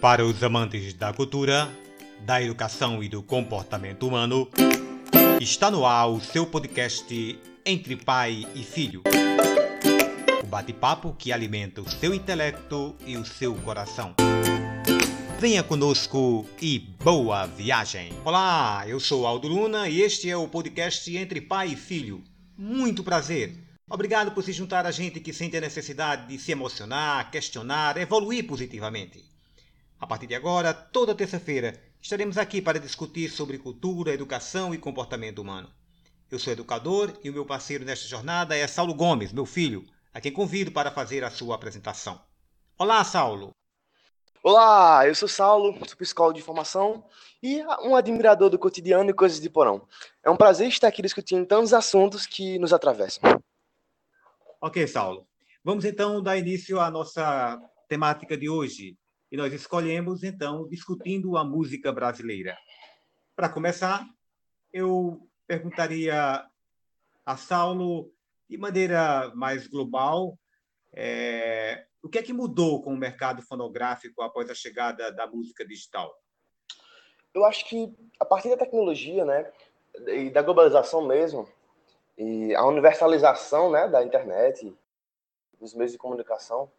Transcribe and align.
Para 0.00 0.24
os 0.24 0.42
amantes 0.42 0.94
da 0.94 1.12
cultura, 1.12 1.70
da 2.20 2.40
educação 2.40 3.02
e 3.02 3.08
do 3.08 3.22
comportamento 3.22 4.08
humano, 4.08 4.48
está 5.38 5.70
no 5.70 5.84
ar 5.84 6.08
o 6.08 6.18
seu 6.22 6.46
podcast 6.46 7.38
Entre 7.66 7.96
Pai 7.96 8.46
e 8.54 8.64
Filho. 8.64 9.02
O 10.42 10.46
bate-papo 10.46 11.14
que 11.18 11.30
alimenta 11.30 11.82
o 11.82 11.90
seu 11.90 12.14
intelecto 12.14 12.96
e 13.04 13.18
o 13.18 13.26
seu 13.26 13.54
coração. 13.56 14.14
Venha 15.38 15.62
conosco 15.62 16.46
e 16.62 16.78
boa 16.78 17.46
viagem! 17.46 18.10
Olá, 18.24 18.84
eu 18.88 18.98
sou 18.98 19.26
Aldo 19.26 19.48
Luna 19.48 19.86
e 19.86 20.00
este 20.00 20.30
é 20.30 20.36
o 20.36 20.48
podcast 20.48 21.14
Entre 21.14 21.42
Pai 21.42 21.72
e 21.72 21.76
Filho. 21.76 22.24
Muito 22.56 23.04
prazer! 23.04 23.54
Obrigado 23.86 24.30
por 24.30 24.42
se 24.42 24.52
juntar 24.54 24.86
a 24.86 24.90
gente 24.90 25.20
que 25.20 25.34
sente 25.34 25.58
a 25.58 25.60
necessidade 25.60 26.26
de 26.26 26.38
se 26.38 26.52
emocionar, 26.52 27.30
questionar, 27.30 27.98
evoluir 27.98 28.46
positivamente. 28.46 29.28
A 30.00 30.06
partir 30.06 30.26
de 30.26 30.34
agora, 30.34 30.72
toda 30.72 31.14
terça-feira, 31.14 31.78
estaremos 32.00 32.38
aqui 32.38 32.62
para 32.62 32.80
discutir 32.80 33.28
sobre 33.28 33.58
cultura, 33.58 34.14
educação 34.14 34.74
e 34.74 34.78
comportamento 34.78 35.40
humano. 35.40 35.70
Eu 36.30 36.38
sou 36.38 36.54
educador 36.54 37.12
e 37.22 37.28
o 37.28 37.32
meu 37.34 37.44
parceiro 37.44 37.84
nesta 37.84 38.08
jornada 38.08 38.56
é 38.56 38.66
Saulo 38.66 38.94
Gomes, 38.94 39.30
meu 39.30 39.44
filho, 39.44 39.84
a 40.14 40.18
quem 40.18 40.32
convido 40.32 40.72
para 40.72 40.90
fazer 40.90 41.22
a 41.22 41.30
sua 41.30 41.54
apresentação. 41.54 42.18
Olá, 42.78 43.04
Saulo! 43.04 43.50
Olá, 44.42 45.06
eu 45.06 45.14
sou 45.14 45.28
Saulo, 45.28 45.76
sou 45.86 45.98
psicólogo 45.98 46.38
de 46.38 46.42
formação 46.42 47.04
e 47.42 47.62
um 47.82 47.94
admirador 47.94 48.48
do 48.48 48.58
cotidiano 48.58 49.10
e 49.10 49.14
coisas 49.14 49.38
de 49.38 49.50
porão. 49.50 49.86
É 50.24 50.30
um 50.30 50.36
prazer 50.36 50.68
estar 50.68 50.88
aqui 50.88 51.02
discutindo 51.02 51.44
tantos 51.44 51.74
assuntos 51.74 52.24
que 52.24 52.58
nos 52.58 52.72
atravessam. 52.72 53.38
Ok, 54.62 54.86
Saulo. 54.86 55.26
Vamos 55.62 55.84
então 55.84 56.22
dar 56.22 56.38
início 56.38 56.80
à 56.80 56.90
nossa 56.90 57.60
temática 57.86 58.34
de 58.34 58.48
hoje, 58.48 58.96
e 59.30 59.36
nós 59.36 59.52
escolhemos, 59.52 60.24
então, 60.24 60.68
discutindo 60.68 61.36
a 61.36 61.44
música 61.44 61.92
brasileira. 61.92 62.58
Para 63.36 63.48
começar, 63.48 64.04
eu 64.72 65.28
perguntaria 65.46 66.44
a 67.24 67.36
Saulo, 67.36 68.12
de 68.48 68.58
maneira 68.58 69.32
mais 69.34 69.68
global, 69.68 70.36
é, 70.92 71.86
o 72.02 72.08
que 72.08 72.18
é 72.18 72.22
que 72.22 72.32
mudou 72.32 72.82
com 72.82 72.92
o 72.92 72.96
mercado 72.96 73.42
fonográfico 73.42 74.22
após 74.22 74.50
a 74.50 74.54
chegada 74.54 75.12
da 75.12 75.26
música 75.26 75.66
digital? 75.66 76.12
Eu 77.32 77.44
acho 77.44 77.68
que 77.68 77.94
a 78.18 78.24
partir 78.24 78.48
da 78.48 78.56
tecnologia, 78.56 79.24
né, 79.24 79.52
e 80.08 80.30
da 80.30 80.42
globalização 80.42 81.06
mesmo, 81.06 81.48
e 82.18 82.54
a 82.54 82.66
universalização, 82.66 83.70
né, 83.70 83.86
da 83.86 84.04
internet, 84.04 84.76
dos 85.60 85.74
meios 85.74 85.92
de 85.92 85.98
comunicação, 85.98 86.70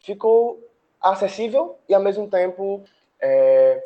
ficou 0.00 0.69
acessível 1.00 1.78
e 1.88 1.94
ao 1.94 2.02
mesmo 2.02 2.28
tempo 2.28 2.84
é, 3.20 3.82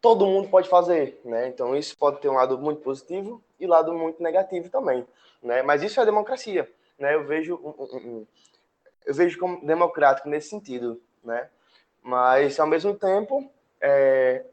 todo 0.00 0.26
mundo 0.26 0.48
pode 0.48 0.68
fazer, 0.68 1.20
né? 1.24 1.48
Então 1.48 1.76
isso 1.76 1.96
pode 1.96 2.20
ter 2.20 2.28
um 2.28 2.34
lado 2.34 2.58
muito 2.58 2.80
positivo 2.82 3.42
e 3.58 3.66
lado 3.66 3.92
muito 3.92 4.22
negativo 4.22 4.68
também, 4.68 5.06
né? 5.42 5.62
Mas 5.62 5.82
isso 5.82 6.00
é 6.00 6.04
democracia, 6.04 6.70
né? 6.98 7.14
Eu 7.14 7.24
vejo 7.24 7.58
eu 9.06 9.14
vejo 9.14 9.38
como 9.38 9.64
democrático 9.64 10.28
nesse 10.28 10.48
sentido, 10.48 11.00
né? 11.22 11.48
Mas 12.02 12.58
ao 12.60 12.66
mesmo 12.66 12.94
tempo 12.94 13.50
é, 13.80 14.44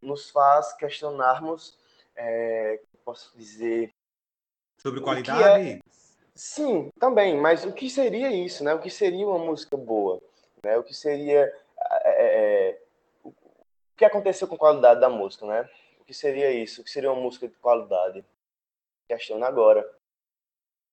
nos 0.00 0.30
faz 0.30 0.72
questionarmos, 0.74 1.78
é, 2.16 2.80
posso 3.04 3.36
dizer, 3.36 3.92
sobre 4.84 5.00
qualidade. 5.00 5.70
É... 5.70 5.80
Sim, 6.34 6.90
também. 7.00 7.40
Mas 7.40 7.64
o 7.64 7.72
que 7.72 7.88
seria 7.88 8.30
isso, 8.30 8.62
né? 8.62 8.74
O 8.74 8.80
que 8.80 8.90
seria 8.90 9.26
uma 9.26 9.38
música 9.38 9.76
boa? 9.76 10.20
Né? 10.64 10.76
O 10.78 10.82
que 10.82 10.94
seria 10.94 11.52
é, 12.02 12.10
é, 12.10 12.70
é, 12.70 12.82
o 13.22 13.32
que 13.96 14.04
aconteceu 14.04 14.48
com 14.48 14.54
a 14.54 14.58
qualidade 14.58 15.00
da 15.00 15.08
música, 15.08 15.46
né? 15.46 15.68
O 16.00 16.04
que 16.04 16.14
seria 16.14 16.50
isso? 16.50 16.80
O 16.80 16.84
que 16.84 16.90
seria 16.90 17.12
uma 17.12 17.20
música 17.20 17.46
de 17.46 17.54
qualidade? 17.56 18.24
Questiona 19.06 19.46
agora. 19.46 19.86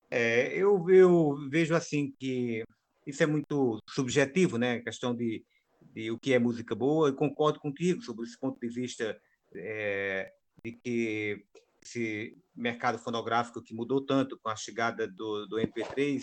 É, 0.09 0.53
eu, 0.53 0.89
eu 0.89 1.37
vejo 1.49 1.73
assim 1.73 2.13
que 2.19 2.63
isso 3.05 3.23
é 3.23 3.25
muito 3.25 3.79
subjetivo, 3.89 4.57
né? 4.57 4.73
A 4.73 4.83
questão 4.83 5.15
de, 5.15 5.43
de 5.81 6.11
o 6.11 6.19
que 6.19 6.33
é 6.33 6.39
música 6.39 6.75
boa. 6.75 7.09
Eu 7.09 7.15
concordo 7.15 7.59
contigo 7.59 8.01
sobre 8.01 8.25
esse 8.25 8.37
ponto 8.37 8.59
de 8.59 8.67
vista 8.67 9.19
é, 9.55 10.33
de 10.63 10.73
que 10.73 11.45
esse 11.81 12.37
mercado 12.55 12.99
fonográfico 12.99 13.61
que 13.63 13.73
mudou 13.73 14.05
tanto 14.05 14.37
com 14.39 14.49
a 14.49 14.55
chegada 14.55 15.07
do, 15.07 15.47
do 15.47 15.57
MP3 15.57 16.21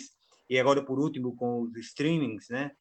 e 0.49 0.59
agora 0.59 0.83
por 0.83 0.99
último 0.99 1.35
com 1.35 1.63
os 1.63 1.75
streamings, 1.77 2.47
né? 2.49 2.71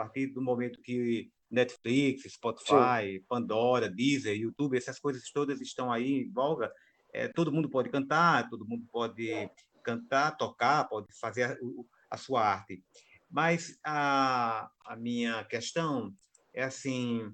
Partir 0.00 0.28
do 0.28 0.40
momento 0.40 0.80
que 0.80 1.30
Netflix, 1.50 2.22
Spotify, 2.32 3.18
Sim. 3.18 3.24
Pandora, 3.28 3.90
Deezer, 3.90 4.34
YouTube, 4.34 4.78
essas 4.78 4.98
coisas 4.98 5.30
todas 5.30 5.60
estão 5.60 5.92
aí 5.92 6.22
em 6.22 6.30
voga, 6.30 6.72
é, 7.12 7.28
todo 7.28 7.52
mundo 7.52 7.68
pode 7.68 7.90
cantar, 7.90 8.48
todo 8.48 8.66
mundo 8.66 8.86
pode 8.90 9.50
cantar, 9.82 10.36
tocar, 10.38 10.88
pode 10.88 11.08
fazer 11.18 11.42
a, 11.42 11.56
a 12.10 12.16
sua 12.16 12.42
arte. 12.42 12.82
Mas 13.28 13.78
a, 13.84 14.70
a 14.86 14.96
minha 14.96 15.44
questão 15.44 16.14
é 16.54 16.62
assim: 16.62 17.30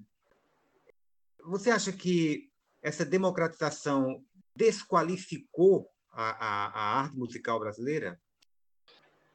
você 1.45 1.69
acha 1.69 1.93
que 1.93 2.49
essa 2.81 3.05
democratização 3.05 4.23
desqualificou 4.53 5.89
a, 6.11 6.31
a, 6.31 6.67
a 6.67 6.99
arte 6.99 7.15
musical 7.15 7.59
brasileira? 7.59 8.19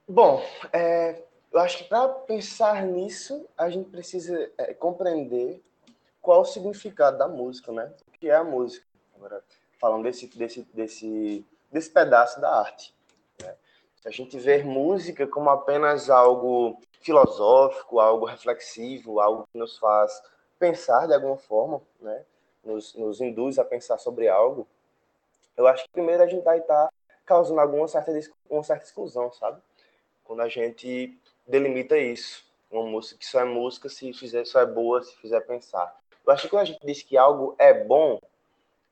Bom, 0.07 0.45
é, 0.73 1.25
eu 1.53 1.61
acho 1.61 1.79
que 1.79 1.85
para 1.85 2.09
pensar 2.09 2.83
nisso, 2.83 3.47
a 3.57 3.69
gente 3.69 3.91
precisa 3.91 4.51
é, 4.57 4.73
compreender 4.73 5.63
qual 6.21 6.43
o 6.43 6.45
significado 6.45 7.19
da 7.19 7.29
música, 7.29 7.71
né? 7.73 7.93
O 8.09 8.13
que 8.13 8.31
é 8.31 8.35
a 8.35 8.45
música? 8.45 8.87
Agora, 9.15 9.45
falando 9.79 10.05
desse, 10.05 10.27
desse, 10.29 10.63
desse, 10.73 11.45
desse 11.71 11.91
pedaço 11.91 12.41
da 12.41 12.59
arte. 12.59 12.95
Né? 13.43 13.55
Se 13.97 14.09
a 14.09 14.11
gente 14.11 14.39
ver 14.39 14.65
música 14.65 15.27
como 15.27 15.51
apenas 15.51 16.09
algo 16.09 16.81
filosófico, 17.01 18.01
algo 18.01 18.25
reflexivo, 18.25 19.21
algo 19.21 19.47
que 19.53 19.59
nos 19.59 19.77
faz 19.77 20.23
pensar 20.59 21.07
de 21.07 21.15
alguma 21.15 21.37
forma, 21.37 21.83
né? 22.01 22.25
Nos, 22.65 22.95
nos 22.95 23.21
induz 23.21 23.59
a 23.59 23.65
pensar 23.65 23.99
sobre 23.99 24.29
algo, 24.29 24.69
eu 25.57 25.67
acho 25.67 25.83
que 25.83 25.91
primeiro 25.91 26.23
a 26.23 26.27
gente 26.29 26.45
vai 26.45 26.59
estar 26.59 26.89
causando 27.27 27.61
alguma 27.61 27.89
certa, 27.89 28.13
uma 28.49 28.63
certa 28.63 28.85
exclusão, 28.85 29.33
sabe? 29.33 29.61
Quando 30.25 30.41
a 30.41 30.49
gente 30.49 31.19
delimita 31.47 31.99
isso. 31.99 32.45
Uma 32.71 32.85
música 32.85 33.19
que 33.19 33.27
só 33.27 33.41
é 33.41 33.45
música 33.45 33.89
se 33.89 34.13
fizer, 34.13 34.45
só 34.45 34.61
é 34.61 34.67
boa 34.67 35.03
se 35.03 35.15
fizer 35.17 35.41
pensar. 35.43 35.95
Eu 36.25 36.33
acho 36.33 36.43
que 36.43 36.49
quando 36.49 36.63
a 36.63 36.67
gente 36.67 36.85
diz 36.85 37.03
que 37.03 37.17
algo 37.17 37.55
é 37.59 37.75
bom, 37.85 38.21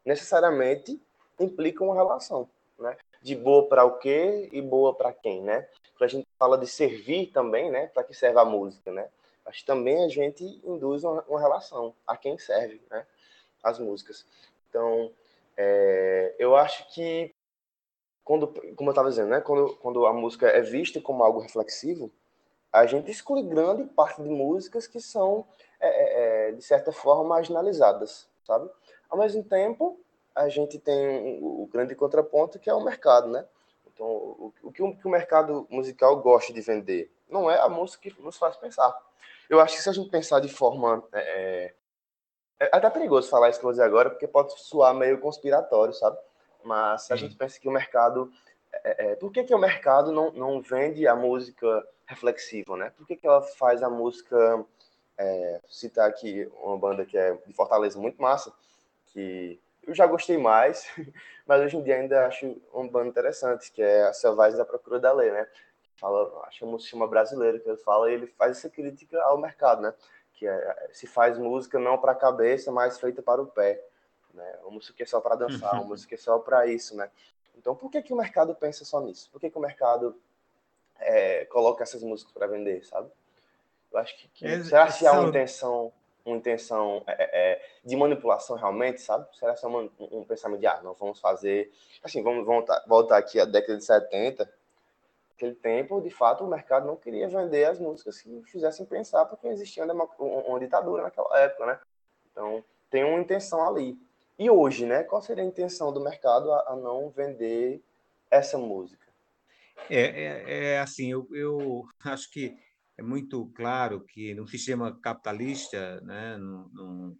necessariamente 0.04 1.00
implica 1.38 1.82
uma 1.82 1.94
relação, 1.94 2.48
né? 2.78 2.96
De 3.22 3.34
boa 3.34 3.66
para 3.68 3.84
o 3.84 3.98
quê 3.98 4.48
e 4.52 4.60
boa 4.60 4.94
para 4.94 5.12
quem, 5.12 5.42
né? 5.42 5.66
Quando 5.96 6.02
a 6.02 6.08
gente 6.08 6.28
fala 6.38 6.58
de 6.58 6.66
servir 6.66 7.28
também, 7.28 7.70
né? 7.70 7.86
Para 7.88 8.04
que 8.04 8.14
serve 8.14 8.38
a 8.38 8.44
música, 8.44 8.90
né? 8.90 9.08
Que 9.52 9.64
também 9.64 10.04
a 10.04 10.08
gente 10.08 10.44
induz 10.64 11.02
uma, 11.02 11.22
uma 11.22 11.40
relação 11.40 11.94
a 12.06 12.16
quem 12.16 12.38
serve, 12.38 12.80
né? 12.90 13.06
As 13.62 13.78
músicas. 13.78 14.26
Então, 14.68 15.10
é, 15.56 16.34
eu 16.38 16.54
acho 16.56 16.88
que 16.94 17.34
quando, 18.22 18.46
como 18.76 18.90
eu 18.90 18.92
estava 18.92 19.08
dizendo, 19.08 19.30
né? 19.30 19.40
Quando, 19.40 19.74
quando 19.76 20.06
a 20.06 20.12
música 20.12 20.48
é 20.48 20.60
vista 20.60 21.00
como 21.00 21.22
algo 21.22 21.40
reflexivo, 21.40 22.10
a 22.72 22.86
gente 22.86 23.10
exclui 23.10 23.42
grande 23.42 23.84
parte 23.84 24.22
de 24.22 24.28
músicas 24.28 24.86
que 24.86 25.00
são, 25.00 25.46
é, 25.80 25.88
é, 25.88 26.48
é, 26.48 26.52
de 26.52 26.62
certa 26.62 26.92
forma, 26.92 27.24
marginalizadas, 27.24 28.28
sabe? 28.44 28.70
Ao 29.08 29.18
mesmo 29.18 29.42
tempo, 29.42 29.98
a 30.34 30.48
gente 30.48 30.78
tem 30.78 31.38
o 31.42 31.68
grande 31.72 31.94
contraponto 31.94 32.58
que 32.58 32.70
é 32.70 32.74
o 32.74 32.82
mercado, 32.82 33.28
né? 33.28 33.44
Então, 33.86 34.06
o, 34.06 34.54
o, 34.62 34.72
que, 34.72 34.82
o 34.82 34.96
que 34.96 35.06
o 35.06 35.10
mercado 35.10 35.66
musical 35.68 36.16
gosta 36.18 36.52
de 36.52 36.60
vender 36.60 37.12
não 37.28 37.50
é 37.50 37.58
a 37.60 37.68
música 37.68 38.08
que 38.08 38.22
nos 38.22 38.36
faz 38.36 38.56
pensar. 38.56 38.96
Eu 39.48 39.60
acho 39.60 39.76
que 39.76 39.82
se 39.82 39.88
a 39.88 39.92
gente 39.92 40.10
pensar 40.10 40.40
de 40.40 40.48
forma... 40.48 41.02
É, 41.12 41.74
é, 42.60 42.66
é 42.66 42.76
até 42.76 42.88
perigoso 42.88 43.28
falar 43.28 43.50
isso 43.50 43.58
que 43.58 43.64
eu 43.64 43.68
vou 43.68 43.72
dizer 43.72 43.84
agora, 43.84 44.10
porque 44.10 44.28
pode 44.28 44.58
soar 44.60 44.94
meio 44.94 45.20
conspiratório, 45.20 45.92
sabe? 45.92 46.16
Mas 46.62 47.02
se 47.02 47.12
a 47.12 47.16
gente 47.16 47.34
pensa 47.34 47.58
que 47.58 47.68
o 47.68 47.72
mercado... 47.72 48.30
É, 48.84 49.12
é, 49.12 49.16
por 49.16 49.32
que, 49.32 49.44
que 49.44 49.54
o 49.54 49.58
mercado 49.58 50.12
não, 50.12 50.30
não 50.32 50.60
vende 50.60 51.06
a 51.06 51.14
música 51.14 51.86
reflexiva, 52.06 52.76
né? 52.76 52.92
Por 52.96 53.06
que, 53.06 53.16
que 53.16 53.26
ela 53.26 53.42
faz 53.42 53.82
a 53.82 53.90
música, 53.90 54.64
é, 55.18 55.60
citar 55.68 56.08
aqui 56.08 56.50
uma 56.62 56.76
banda 56.76 57.04
que 57.04 57.16
é 57.16 57.32
de 57.46 57.52
Fortaleza 57.52 57.98
muito 57.98 58.20
massa, 58.20 58.52
que 59.06 59.60
eu 59.82 59.94
já 59.94 60.06
gostei 60.06 60.38
mais, 60.38 60.86
mas 61.46 61.62
hoje 61.62 61.76
em 61.76 61.82
dia 61.82 61.96
ainda 61.96 62.26
acho 62.26 62.60
uma 62.72 62.88
banda 62.88 63.08
interessante, 63.08 63.70
que 63.72 63.82
é 63.82 64.02
a 64.02 64.12
Selvagens 64.12 64.58
da 64.58 64.64
Procura 64.64 64.98
da 64.98 65.12
Lei, 65.12 65.30
né? 65.30 65.46
Fala, 65.96 66.44
acho 66.46 66.64
uma 66.64 66.72
música 66.72 67.06
brasileira 67.06 67.58
que 67.58 67.68
ele 67.68 67.76
fala 67.76 68.10
e 68.10 68.14
ele 68.14 68.26
faz 68.26 68.58
essa 68.58 68.70
crítica 68.70 69.20
ao 69.22 69.38
mercado, 69.38 69.82
né? 69.82 69.94
Que 70.34 70.46
é, 70.46 70.88
se 70.92 71.06
faz 71.06 71.38
música 71.38 71.78
não 71.78 71.98
para 71.98 72.12
a 72.12 72.16
cabeça, 72.16 72.72
mas 72.72 72.98
feita 72.98 73.20
para 73.20 73.42
o 73.42 73.46
pé, 73.46 73.84
né? 74.32 74.58
Uma 74.62 74.72
música 74.72 74.94
que 74.94 75.02
é 75.02 75.06
só 75.06 75.20
para 75.20 75.36
dançar, 75.36 75.74
uma 75.74 75.84
música 75.84 76.08
que 76.08 76.14
é 76.14 76.18
só 76.18 76.38
para 76.38 76.66
isso, 76.66 76.96
né? 76.96 77.10
Então, 77.60 77.76
por 77.76 77.90
que, 77.90 78.02
que 78.02 78.12
o 78.12 78.16
mercado 78.16 78.54
pensa 78.54 78.84
só 78.84 79.00
nisso? 79.00 79.28
Por 79.30 79.40
que, 79.40 79.50
que 79.50 79.58
o 79.58 79.60
mercado 79.60 80.18
é, 80.98 81.44
coloca 81.44 81.82
essas 81.82 82.02
músicas 82.02 82.32
para 82.32 82.46
vender, 82.46 82.84
sabe? 82.84 83.10
Eu 83.92 83.98
acho 83.98 84.16
que, 84.16 84.28
que 84.28 84.46
é, 84.46 84.64
será 84.64 84.90
se 84.90 85.06
há 85.06 85.12
uma 85.12 85.28
intenção 85.28 85.92
uma 86.24 86.36
intenção 86.36 87.02
é, 87.06 87.52
é, 87.52 87.68
de 87.82 87.96
manipulação 87.96 88.56
realmente, 88.56 89.00
sabe? 89.00 89.26
Será 89.36 89.54
que 89.54 89.64
é 89.64 89.68
um, 89.68 89.90
um 89.98 90.24
pensamento 90.24 90.60
de, 90.60 90.66
ah, 90.66 90.80
nós 90.82 90.98
vamos 90.98 91.18
fazer... 91.18 91.72
Assim, 92.04 92.22
vamos 92.22 92.44
voltar, 92.44 92.84
voltar 92.86 93.16
aqui 93.16 93.40
à 93.40 93.46
década 93.46 93.78
de 93.78 93.84
70, 93.84 94.50
aquele 95.34 95.54
tempo, 95.54 96.00
de 96.02 96.10
fato, 96.10 96.44
o 96.44 96.48
mercado 96.48 96.86
não 96.86 96.94
queria 96.94 97.26
vender 97.26 97.64
as 97.64 97.78
músicas 97.78 98.20
que 98.20 98.42
fizessem 98.42 98.84
pensar, 98.84 99.24
porque 99.24 99.48
existia 99.48 99.84
uma, 99.84 100.04
uma 100.18 100.60
ditadura 100.60 101.02
naquela 101.02 101.38
época, 101.40 101.64
né? 101.64 101.80
Então, 102.30 102.62
tem 102.90 103.02
uma 103.02 103.18
intenção 103.18 103.66
ali. 103.66 103.98
E 104.40 104.48
hoje, 104.48 104.86
né? 104.86 105.02
Qual 105.02 105.20
seria 105.20 105.44
a 105.44 105.46
intenção 105.46 105.92
do 105.92 106.00
mercado 106.00 106.50
a, 106.50 106.72
a 106.72 106.74
não 106.74 107.10
vender 107.10 107.84
essa 108.30 108.56
música? 108.56 109.06
É, 109.90 110.00
é, 110.00 110.64
é 110.72 110.78
assim, 110.78 111.10
eu, 111.10 111.28
eu 111.30 111.86
acho 112.02 112.30
que 112.30 112.56
é 112.96 113.02
muito 113.02 113.52
claro 113.54 114.00
que 114.00 114.32
no 114.34 114.48
sistema 114.48 114.98
capitalista 114.98 116.00
né, 116.00 116.38
não, 116.38 117.18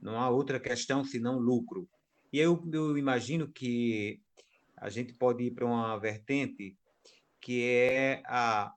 não, 0.00 0.18
há 0.18 0.30
outra 0.30 0.58
questão 0.58 1.04
senão 1.04 1.38
lucro. 1.38 1.86
E 2.32 2.38
eu, 2.38 2.66
eu 2.72 2.96
imagino 2.96 3.52
que 3.52 4.18
a 4.78 4.88
gente 4.88 5.12
pode 5.12 5.44
ir 5.44 5.50
para 5.50 5.66
uma 5.66 5.98
vertente 5.98 6.74
que 7.38 7.64
é 7.64 8.22
a, 8.24 8.72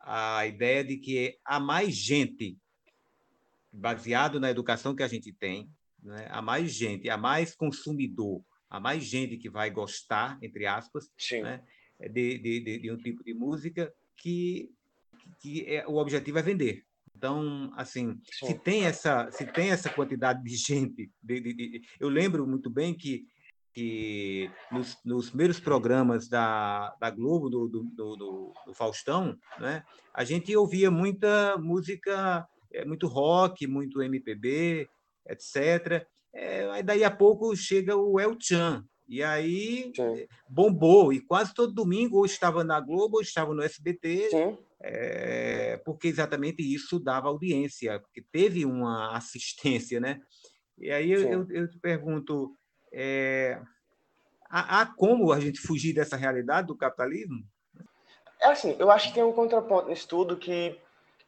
a 0.00 0.46
ideia 0.46 0.84
de 0.84 0.98
que 0.98 1.36
há 1.44 1.58
mais 1.58 1.96
gente, 1.96 2.56
baseado 3.72 4.38
na 4.38 4.50
educação 4.50 4.94
que 4.94 5.02
a 5.02 5.08
gente 5.08 5.32
tem, 5.32 5.68
né? 6.02 6.26
há 6.30 6.40
mais 6.42 6.72
gente, 6.72 7.08
há 7.08 7.16
mais 7.16 7.54
consumidor, 7.54 8.42
há 8.68 8.80
mais 8.80 9.04
gente 9.04 9.36
que 9.36 9.50
vai 9.50 9.70
gostar, 9.70 10.38
entre 10.42 10.66
aspas, 10.66 11.10
né? 11.32 11.62
de, 11.98 12.38
de, 12.38 12.78
de, 12.78 12.92
um 12.92 12.96
tipo 12.96 13.22
de 13.24 13.34
música 13.34 13.92
que 14.16 14.70
que 15.40 15.64
é, 15.66 15.86
o 15.86 15.96
objetivo 15.96 16.38
é 16.38 16.42
vender. 16.42 16.84
Então, 17.14 17.72
assim, 17.76 18.18
se 18.30 18.54
tem 18.54 18.84
essa 18.84 19.30
se 19.30 19.46
tem 19.46 19.70
essa 19.70 19.90
quantidade 19.90 20.42
de 20.42 20.56
gente, 20.56 21.10
de, 21.22 21.82
eu 21.98 22.08
lembro 22.08 22.46
muito 22.46 22.70
bem 22.70 22.94
que 22.94 23.26
que 23.72 24.50
nos, 24.70 24.98
nos 25.04 25.28
primeiros 25.28 25.60
programas 25.60 26.28
da, 26.28 26.94
da 27.00 27.10
Globo, 27.10 27.48
do, 27.48 27.68
do, 27.68 27.84
do, 27.84 28.16
do, 28.66 28.74
Faustão, 28.74 29.38
né, 29.58 29.84
a 30.12 30.24
gente 30.24 30.54
ouvia 30.56 30.90
muita 30.90 31.56
música, 31.56 32.46
é, 32.72 32.84
muito 32.84 33.06
rock, 33.06 33.66
muito 33.66 34.02
MPB, 34.02 34.88
etc. 35.30 36.06
É, 36.32 36.68
aí 36.70 36.82
daí 36.82 37.04
a 37.04 37.10
pouco 37.10 37.54
chega 37.56 37.96
o 37.96 38.20
El 38.20 38.36
Chan, 38.40 38.84
e 39.08 39.22
aí 39.24 39.92
Sim. 39.94 40.26
bombou, 40.48 41.12
e 41.12 41.20
quase 41.20 41.52
todo 41.52 41.74
domingo 41.74 42.18
ou 42.18 42.24
estava 42.24 42.62
na 42.62 42.78
Globo 42.78 43.16
ou 43.16 43.22
estava 43.22 43.52
no 43.52 43.62
SBT, 43.62 44.28
é, 44.80 45.76
porque 45.84 46.06
exatamente 46.06 46.62
isso 46.62 47.00
dava 47.00 47.28
audiência, 47.28 47.98
porque 47.98 48.22
teve 48.30 48.64
uma 48.64 49.10
assistência, 49.16 49.98
né? 49.98 50.20
E 50.78 50.90
aí 50.90 51.10
eu, 51.10 51.22
eu, 51.28 51.46
eu 51.50 51.68
te 51.68 51.78
pergunto, 51.78 52.56
é, 52.92 53.60
há, 54.48 54.80
há 54.80 54.86
como 54.86 55.32
a 55.32 55.40
gente 55.40 55.60
fugir 55.60 55.92
dessa 55.92 56.16
realidade 56.16 56.68
do 56.68 56.76
capitalismo? 56.76 57.42
É 58.40 58.46
assim, 58.46 58.76
eu 58.78 58.90
acho 58.90 59.08
que 59.08 59.14
tem 59.14 59.24
um 59.24 59.32
contraponto 59.32 59.88
nisso 59.88 60.08
tudo 60.08 60.36
que 60.36 60.78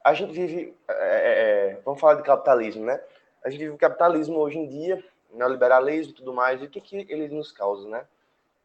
a 0.05 0.15
gente 0.15 0.33
vive, 0.33 0.75
é, 0.89 0.95
é, 0.95 1.73
é 1.73 1.81
vamos 1.85 2.01
falar 2.01 2.15
de 2.15 2.23
capitalismo, 2.23 2.85
né? 2.85 3.01
A 3.45 3.51
gente 3.51 3.61
vive 3.61 3.75
o 3.75 3.79
capitalismo 3.79 4.39
hoje 4.39 4.59
em 4.59 4.69
dia 4.69 5.03
neoliberalismo 5.33 6.13
e 6.13 6.17
tudo 6.17 6.33
mais, 6.33 6.61
e 6.61 6.67
o 6.67 6.71
que, 6.71 6.81
que 6.81 6.97
ele 7.09 7.29
nos 7.29 7.51
causa, 7.51 7.89
né? 7.89 8.07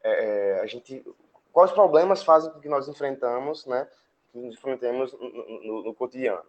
É, 0.04 0.58
é, 0.58 0.62
a 0.62 0.66
gente, 0.66 1.04
quais 1.52 1.72
problemas 1.72 2.24
fazem 2.24 2.52
com 2.52 2.60
que 2.60 2.70
nós 2.70 2.88
enfrentamos, 2.88 3.66
né? 3.66 3.88
Que 4.32 4.38
nos 4.38 4.56
enfrentemos 4.56 5.14
no, 5.14 5.30
no, 5.62 5.84
no 5.84 5.94
cotidiano. 5.94 6.44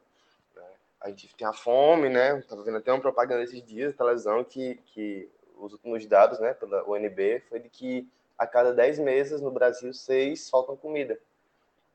Né? 0.55 0.63
A 1.01 1.09
gente 1.09 1.35
tem 1.35 1.47
a 1.47 1.53
fome, 1.53 2.09
né? 2.09 2.39
Estava 2.39 2.63
vendo 2.63 2.79
até 2.79 2.93
uma 2.93 3.01
propaganda 3.01 3.45
esses 3.45 3.63
dias, 3.63 3.95
televisão, 3.95 4.45
que, 4.45 4.77
que 4.87 5.31
os 5.57 5.73
últimos 5.73 6.05
dados, 6.07 6.39
né, 6.39 6.55
pela 6.55 6.89
UNB, 6.89 7.43
foi 7.49 7.59
de 7.59 7.69
que 7.69 8.09
a 8.37 8.47
cada 8.47 8.73
10 8.73 9.01
meses 9.01 9.41
no 9.41 9.51
Brasil, 9.51 9.93
seis 9.93 10.49
faltam 10.49 10.77
comida. 10.77 11.19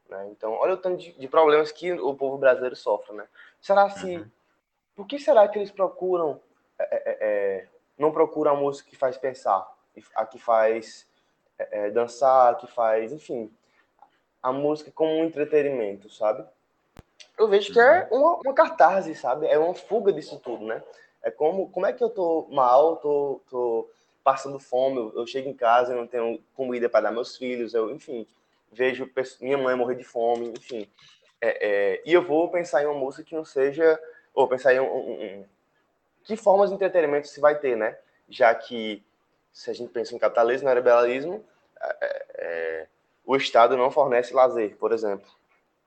Né? 0.09 0.27
Então, 0.31 0.51
olha 0.53 0.73
o 0.73 0.77
tanto 0.77 0.97
de, 0.97 1.13
de, 1.13 1.27
problemas 1.29 1.71
que 1.71 1.93
o 1.93 2.13
povo 2.13 2.37
brasileiro 2.37 2.75
sofre, 2.75 3.15
né? 3.15 3.27
Será 3.61 3.89
se... 3.89 4.17
Uhum. 4.17 4.29
Por 4.95 5.07
que 5.07 5.19
será 5.19 5.47
que 5.47 5.57
eles 5.57 5.71
procuram 5.71 6.39
é, 6.79 6.95
é, 6.95 7.17
é 7.21 7.67
não 7.97 8.11
procura 8.11 8.51
a 8.51 8.55
música 8.55 8.89
que 8.89 8.95
faz 8.95 9.17
pensar, 9.17 9.67
a 10.15 10.25
que 10.25 10.39
faz 10.39 11.07
é, 11.57 11.87
é, 11.87 11.91
dançar, 11.91 12.53
a 12.53 12.55
que 12.55 12.67
faz, 12.67 13.11
enfim, 13.11 13.51
a 14.41 14.51
música 14.51 14.91
como 14.91 15.11
um 15.11 15.23
entretenimento, 15.23 16.09
sabe? 16.09 16.45
Eu 17.37 17.47
vejo 17.47 17.71
que 17.71 17.79
é 17.79 18.07
uhum. 18.11 18.19
uma, 18.19 18.35
uma 18.37 18.53
catarse, 18.53 19.15
sabe? 19.15 19.47
É 19.47 19.57
uma 19.57 19.73
fuga 19.73 20.11
disso 20.11 20.39
tudo, 20.39 20.65
né? 20.65 20.83
É 21.21 21.31
como, 21.31 21.69
como 21.69 21.85
é 21.85 21.93
que 21.93 22.03
eu 22.03 22.09
tô 22.09 22.47
mal, 22.51 22.97
tô, 22.97 23.41
tô 23.49 23.89
passando 24.23 24.59
fome, 24.59 24.97
eu, 24.97 25.13
eu 25.15 25.27
chego 25.27 25.49
em 25.49 25.53
casa 25.53 25.93
e 25.93 25.95
não 25.95 26.07
tenho 26.07 26.43
comida 26.55 26.89
para 26.89 27.05
dar 27.05 27.11
meus 27.11 27.37
filhos, 27.37 27.73
eu, 27.73 27.91
enfim, 27.91 28.27
vejo 28.71 29.09
minha 29.39 29.57
mãe 29.57 29.75
morrer 29.75 29.95
de 29.95 30.03
fome, 30.03 30.53
enfim. 30.57 30.89
É, 31.39 31.67
é, 31.67 32.01
e 32.05 32.13
eu 32.13 32.25
vou 32.25 32.49
pensar 32.49 32.83
em 32.83 32.85
uma 32.85 32.99
música 32.99 33.23
que 33.23 33.35
não 33.35 33.45
seja, 33.45 33.99
ou 34.33 34.47
pensar 34.47 34.73
em 34.73 34.79
um, 34.79 34.85
um, 34.85 35.45
que 36.23 36.35
formas 36.35 36.69
de 36.69 36.75
entretenimento 36.75 37.27
se 37.27 37.39
vai 37.39 37.57
ter, 37.57 37.75
né? 37.75 37.97
Já 38.29 38.53
que, 38.55 39.03
se 39.51 39.69
a 39.69 39.73
gente 39.73 39.91
pensa 39.91 40.15
em 40.15 40.19
capitalismo, 40.19 40.65
neoliberalismo, 40.65 41.43
é, 41.79 41.97
é, 42.01 42.25
é, 42.37 42.87
o 43.25 43.35
Estado 43.35 43.77
não 43.77 43.91
fornece 43.91 44.33
lazer, 44.33 44.75
por 44.77 44.91
exemplo. 44.91 45.29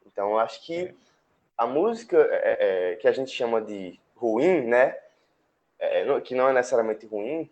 Então, 0.07 0.31
eu 0.31 0.39
acho 0.39 0.65
que 0.65 0.95
a 1.57 1.67
música 1.67 2.17
é, 2.31 2.93
é 2.93 2.97
que 2.97 3.09
a 3.09 3.13
gente 3.13 3.31
chama 3.31 3.61
de 3.61 3.99
ruim, 4.15 4.63
né? 4.63 4.99
É, 5.79 6.21
que 6.21 6.35
não 6.35 6.49
é 6.49 6.53
necessariamente 6.53 7.07
ruim, 7.07 7.51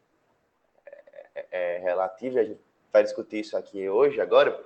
é, 1.51 1.79
relativa, 1.79 2.41
a 2.41 2.45
gente 2.45 2.61
vai 2.93 3.03
discutir 3.03 3.41
isso 3.41 3.57
aqui 3.57 3.89
hoje, 3.89 4.21
agora. 4.21 4.59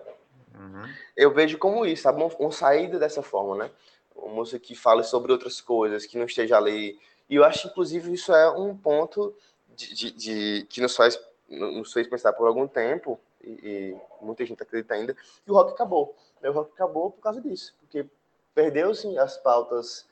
Uhum. 0.54 0.82
Eu 1.16 1.32
vejo 1.32 1.58
como 1.58 1.86
isso, 1.86 2.02
sabe? 2.02 2.22
Uma, 2.22 2.30
uma 2.38 2.52
saída 2.52 2.98
dessa 2.98 3.22
forma, 3.22 3.56
né? 3.56 3.70
Uma 4.18 4.34
música 4.34 4.58
que 4.58 4.74
fale 4.74 5.02
sobre 5.02 5.32
outras 5.32 5.60
coisas, 5.60 6.04
que 6.04 6.18
não 6.18 6.26
esteja 6.26 6.56
ali 6.56 6.98
e 7.28 7.36
eu 7.36 7.44
acho, 7.44 7.68
inclusive, 7.68 8.12
isso 8.12 8.32
é 8.32 8.50
um 8.50 8.76
ponto 8.76 9.34
de, 9.76 9.94
de, 9.94 10.10
de 10.12 10.66
que 10.66 10.80
nos 10.80 10.96
faz, 10.96 11.20
nos 11.48 11.92
fez 11.92 12.08
pensar 12.08 12.32
por 12.32 12.46
algum 12.46 12.66
tempo, 12.66 13.20
e, 13.42 13.50
e, 13.50 14.24
muita 14.24 14.44
gente 14.46 14.62
acredita 14.62 14.94
ainda, 14.94 15.14
que 15.14 15.50
o 15.50 15.54
rock 15.54 15.72
acabou. 15.72 16.16
O 16.42 16.50
rock 16.50 16.72
acabou 16.72 17.10
por 17.10 17.20
causa 17.20 17.40
disso, 17.40 17.74
porque 17.80 18.06
perdeu-se 18.54 19.18
as 19.18 19.36
pautas 19.36 20.08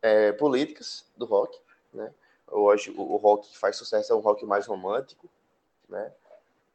é, 0.00 0.32
políticas 0.32 1.04
do 1.16 1.26
rock, 1.26 1.58
né? 1.92 2.12
Hoje 2.46 2.90
o, 2.90 3.02
o, 3.02 3.16
rock 3.16 3.48
que 3.48 3.58
faz 3.58 3.76
sucesso 3.76 4.12
é 4.12 4.16
um 4.16 4.20
rock 4.20 4.44
mais 4.44 4.66
romântico, 4.66 5.28
né? 5.88 6.12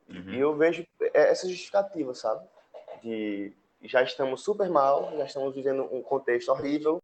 Uhum. 0.09 0.33
E 0.33 0.39
eu 0.39 0.55
vejo 0.55 0.86
essa 1.13 1.48
justificativa, 1.48 2.13
sabe? 2.13 2.45
De 3.01 3.53
já 3.87 4.03
estamos 4.03 4.43
super 4.43 4.69
mal, 4.69 5.15
já 5.17 5.25
estamos 5.25 5.53
vivendo 5.53 5.83
um 5.93 6.01
contexto 6.01 6.49
horrível, 6.49 7.01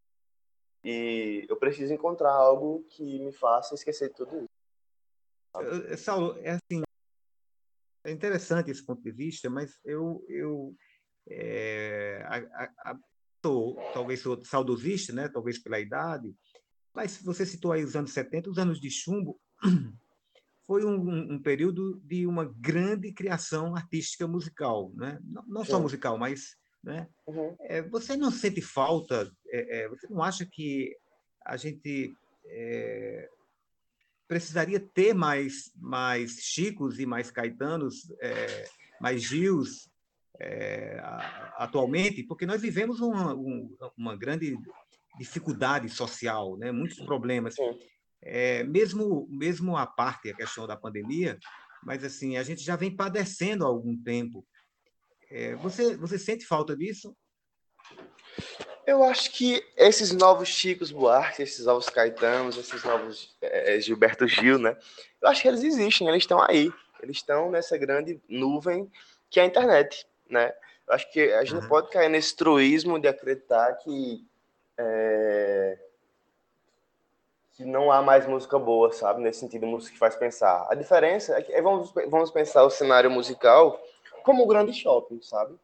e 0.84 1.46
eu 1.48 1.56
preciso 1.58 1.94
encontrar 1.94 2.32
algo 2.32 2.84
que 2.90 3.20
me 3.20 3.32
faça 3.32 3.76
esquecer 3.76 4.10
de 4.10 4.16
tudo 4.16 4.38
isso. 4.38 5.98
Saulo, 5.98 6.38
é 6.42 6.52
assim, 6.52 6.82
é 8.04 8.12
interessante 8.12 8.72
esse 8.72 8.84
ponto 8.86 9.02
de 9.02 9.12
vista, 9.12 9.50
mas 9.50 9.80
eu, 9.84 10.26
eu 10.28 10.76
é, 11.28 12.24
a, 12.26 12.92
a, 12.92 13.00
sou, 13.44 13.76
talvez 13.94 14.22
sou 14.22 14.44
saudosista, 14.44 15.14
né? 15.14 15.28
talvez 15.28 15.62
pela 15.62 15.80
idade, 15.80 16.34
mas 16.94 17.22
você 17.22 17.46
citou 17.46 17.72
aí 17.72 17.84
os 17.84 17.96
anos 17.96 18.14
70, 18.14 18.50
os 18.50 18.58
anos 18.58 18.80
de 18.80 18.90
chumbo, 18.90 19.40
foi 20.66 20.84
um, 20.86 21.34
um 21.34 21.42
período 21.42 22.00
de 22.00 22.26
uma 22.26 22.46
grande 22.46 23.12
criação 23.12 23.76
artística 23.76 24.28
musical, 24.28 24.92
né? 24.96 25.20
não, 25.24 25.44
não 25.48 25.66
só 25.66 25.80
musical, 25.80 26.18
mas 26.18 26.56
né? 26.84 27.08
Uhum. 27.28 27.56
É, 27.62 27.82
você 27.82 28.16
não 28.16 28.32
sente 28.32 28.62
falta, 28.62 29.32
é, 29.50 29.82
é, 29.82 29.90
você 29.90 30.08
não 30.10 30.24
acha 30.24 30.46
que 30.46 30.96
a 31.46 31.58
gente 31.58 32.16
é, 32.46 33.30
precisaria 34.28 34.80
ter 34.80 35.14
mais, 35.14 35.72
mais 35.76 36.32
Chicos 36.40 37.00
e 37.00 37.06
mais 37.06 37.30
Caetanos, 37.30 38.12
é, 38.20 38.66
mais 39.00 39.22
Gils 39.22 39.90
é, 40.40 41.00
atualmente? 41.58 42.24
Porque 42.24 42.46
nós 42.46 42.62
vivemos 42.62 43.00
uma, 43.00 43.36
uma 43.98 44.16
grande 44.16 44.58
dificuldade 45.20 45.90
social, 45.90 46.58
né? 46.58 46.72
muitos 46.72 47.00
problemas. 47.00 47.56
mesmo, 48.70 49.28
mesmo 49.30 49.76
a 49.76 49.86
parte, 49.86 50.30
a 50.30 50.36
questão 50.36 50.66
da 50.66 50.78
pandemia, 50.78 51.38
mas 51.84 52.04
assim 52.04 52.38
a 52.38 52.44
gente 52.44 52.62
já 52.62 52.76
vem 52.76 52.96
padecendo 52.96 53.66
há 53.66 53.68
algum 53.68 53.98
tempo 54.02 54.46
é, 55.32 55.56
você, 55.56 55.96
você 55.96 56.20
sente 56.20 56.46
falta 56.46 56.76
disso? 56.76 57.16
Eu 58.86 59.04
acho 59.04 59.32
que 59.32 59.64
esses 59.78 60.12
novos 60.12 60.50
Chicos 60.50 60.92
Buarque, 60.92 61.42
esses 61.42 61.66
novos 61.66 61.90
Caetanos, 61.90 62.58
esses 62.58 62.84
novos 62.84 63.36
é, 63.42 63.80
Gilberto 63.80 64.28
Gil, 64.28 64.60
né? 64.60 64.76
Eu 65.22 65.30
acho 65.30 65.42
que 65.42 65.48
eles 65.48 65.64
existem, 65.64 66.08
eles 66.10 66.24
estão 66.24 66.42
aí. 66.42 66.72
Eles 67.02 67.18
estão 67.18 67.50
nessa 67.50 67.78
grande 67.78 68.22
nuvem 68.28 68.92
que 69.30 69.40
é 69.40 69.44
a 69.44 69.46
internet, 69.46 70.06
né? 70.30 70.54
Eu 70.86 70.94
acho 70.94 71.10
que 71.12 71.32
a 71.32 71.44
gente 71.44 71.56
uhum. 71.56 71.62
não 71.62 71.70
pode 71.70 71.90
cair 71.90 72.10
nesse 72.10 72.36
truísmo 72.36 73.00
de 73.00 73.08
acreditar 73.08 73.74
que, 73.76 74.28
é, 74.78 75.80
que 77.54 77.64
não 77.64 77.90
há 77.90 78.02
mais 78.02 78.28
música 78.28 78.60
boa, 78.60 78.92
sabe? 78.92 79.22
Nesse 79.22 79.40
sentido, 79.40 79.66
música 79.66 79.94
que 79.94 80.00
faz 80.00 80.16
pensar. 80.18 80.68
A 80.70 80.76
diferença 80.76 81.38
é 81.38 81.42
que 81.42 81.54
é, 81.54 81.62
vamos, 81.62 81.94
vamos 82.10 82.30
pensar 82.32 82.64
o 82.64 82.70
cenário 82.70 83.10
musical 83.10 83.82
como 84.24 84.44
um 84.44 84.48
grande 84.48 84.74
shopping, 84.74 85.22
sabe? 85.22 85.58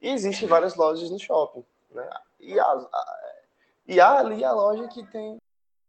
E 0.00 0.08
existem 0.08 0.48
várias 0.48 0.74
lojas 0.74 1.10
no 1.10 1.18
shopping, 1.18 1.64
né? 1.90 2.08
E, 2.38 2.58
a, 2.58 2.64
a, 2.64 3.32
e 3.86 4.00
há 4.00 4.18
ali 4.18 4.44
a 4.44 4.52
loja 4.52 4.88
que 4.88 5.04
tem, 5.06 5.38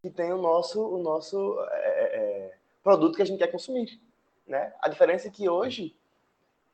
que 0.01 0.09
tem 0.09 0.33
o 0.33 0.37
nosso, 0.37 0.81
o 0.81 1.01
nosso 1.01 1.57
é, 1.69 1.75
é, 1.75 2.17
é 2.17 2.53
produto 2.83 3.15
que 3.15 3.21
a 3.21 3.25
gente 3.25 3.39
quer 3.39 3.51
consumir, 3.51 4.01
né? 4.45 4.73
A 4.81 4.89
diferença 4.89 5.27
é 5.27 5.31
que 5.31 5.47
hoje 5.47 5.95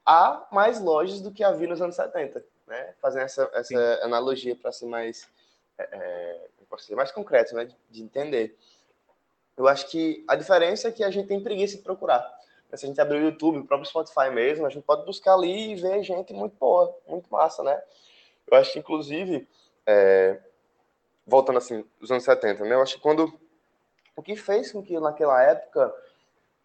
há 0.05 0.47
mais 0.51 0.79
lojas 0.79 1.21
do 1.21 1.31
que 1.31 1.43
havia 1.43 1.67
nos 1.67 1.81
anos 1.81 1.95
70, 1.95 2.43
né? 2.65 2.93
Fazendo 3.01 3.23
essa, 3.23 3.49
essa 3.53 3.99
analogia 4.03 4.55
para 4.55 4.71
ser 4.71 4.85
mais, 4.85 5.29
é, 5.77 5.83
é 5.83 6.77
ser 6.79 6.95
mais 6.95 7.11
concreto, 7.11 7.55
né? 7.55 7.65
De, 7.65 7.75
de 7.89 8.03
entender. 8.03 8.57
Eu 9.55 9.67
acho 9.67 9.89
que 9.89 10.23
a 10.27 10.35
diferença 10.35 10.87
é 10.87 10.91
que 10.91 11.03
a 11.03 11.09
gente 11.09 11.27
tem 11.27 11.41
preguiça 11.41 11.77
de 11.77 11.83
procurar. 11.83 12.36
Se 12.73 12.85
a 12.85 12.87
gente 12.87 12.99
abrir 12.99 13.19
o 13.19 13.25
YouTube, 13.25 13.59
o 13.59 13.65
próprio 13.65 13.89
Spotify 13.89 14.29
mesmo, 14.29 14.65
a 14.65 14.69
gente 14.69 14.83
pode 14.83 15.05
buscar 15.05 15.33
ali 15.33 15.71
e 15.71 15.75
ver 15.75 16.03
gente 16.03 16.33
muito 16.33 16.55
boa, 16.59 16.95
muito 17.07 17.29
massa, 17.31 17.63
né? 17.63 17.81
Eu 18.45 18.57
acho 18.57 18.73
que, 18.73 18.79
inclusive, 18.79 19.47
é, 19.85 20.39
voltando 21.25 21.57
assim, 21.57 21.85
os 22.01 22.11
anos 22.11 22.23
70, 22.23 22.65
né? 22.65 22.75
Eu 22.75 22.81
acho 22.81 22.95
que 22.95 23.01
quando. 23.01 23.33
O 24.15 24.21
que 24.21 24.35
fez 24.35 24.71
com 24.71 24.83
que 24.83 24.99
naquela 24.99 25.41
época 25.43 25.93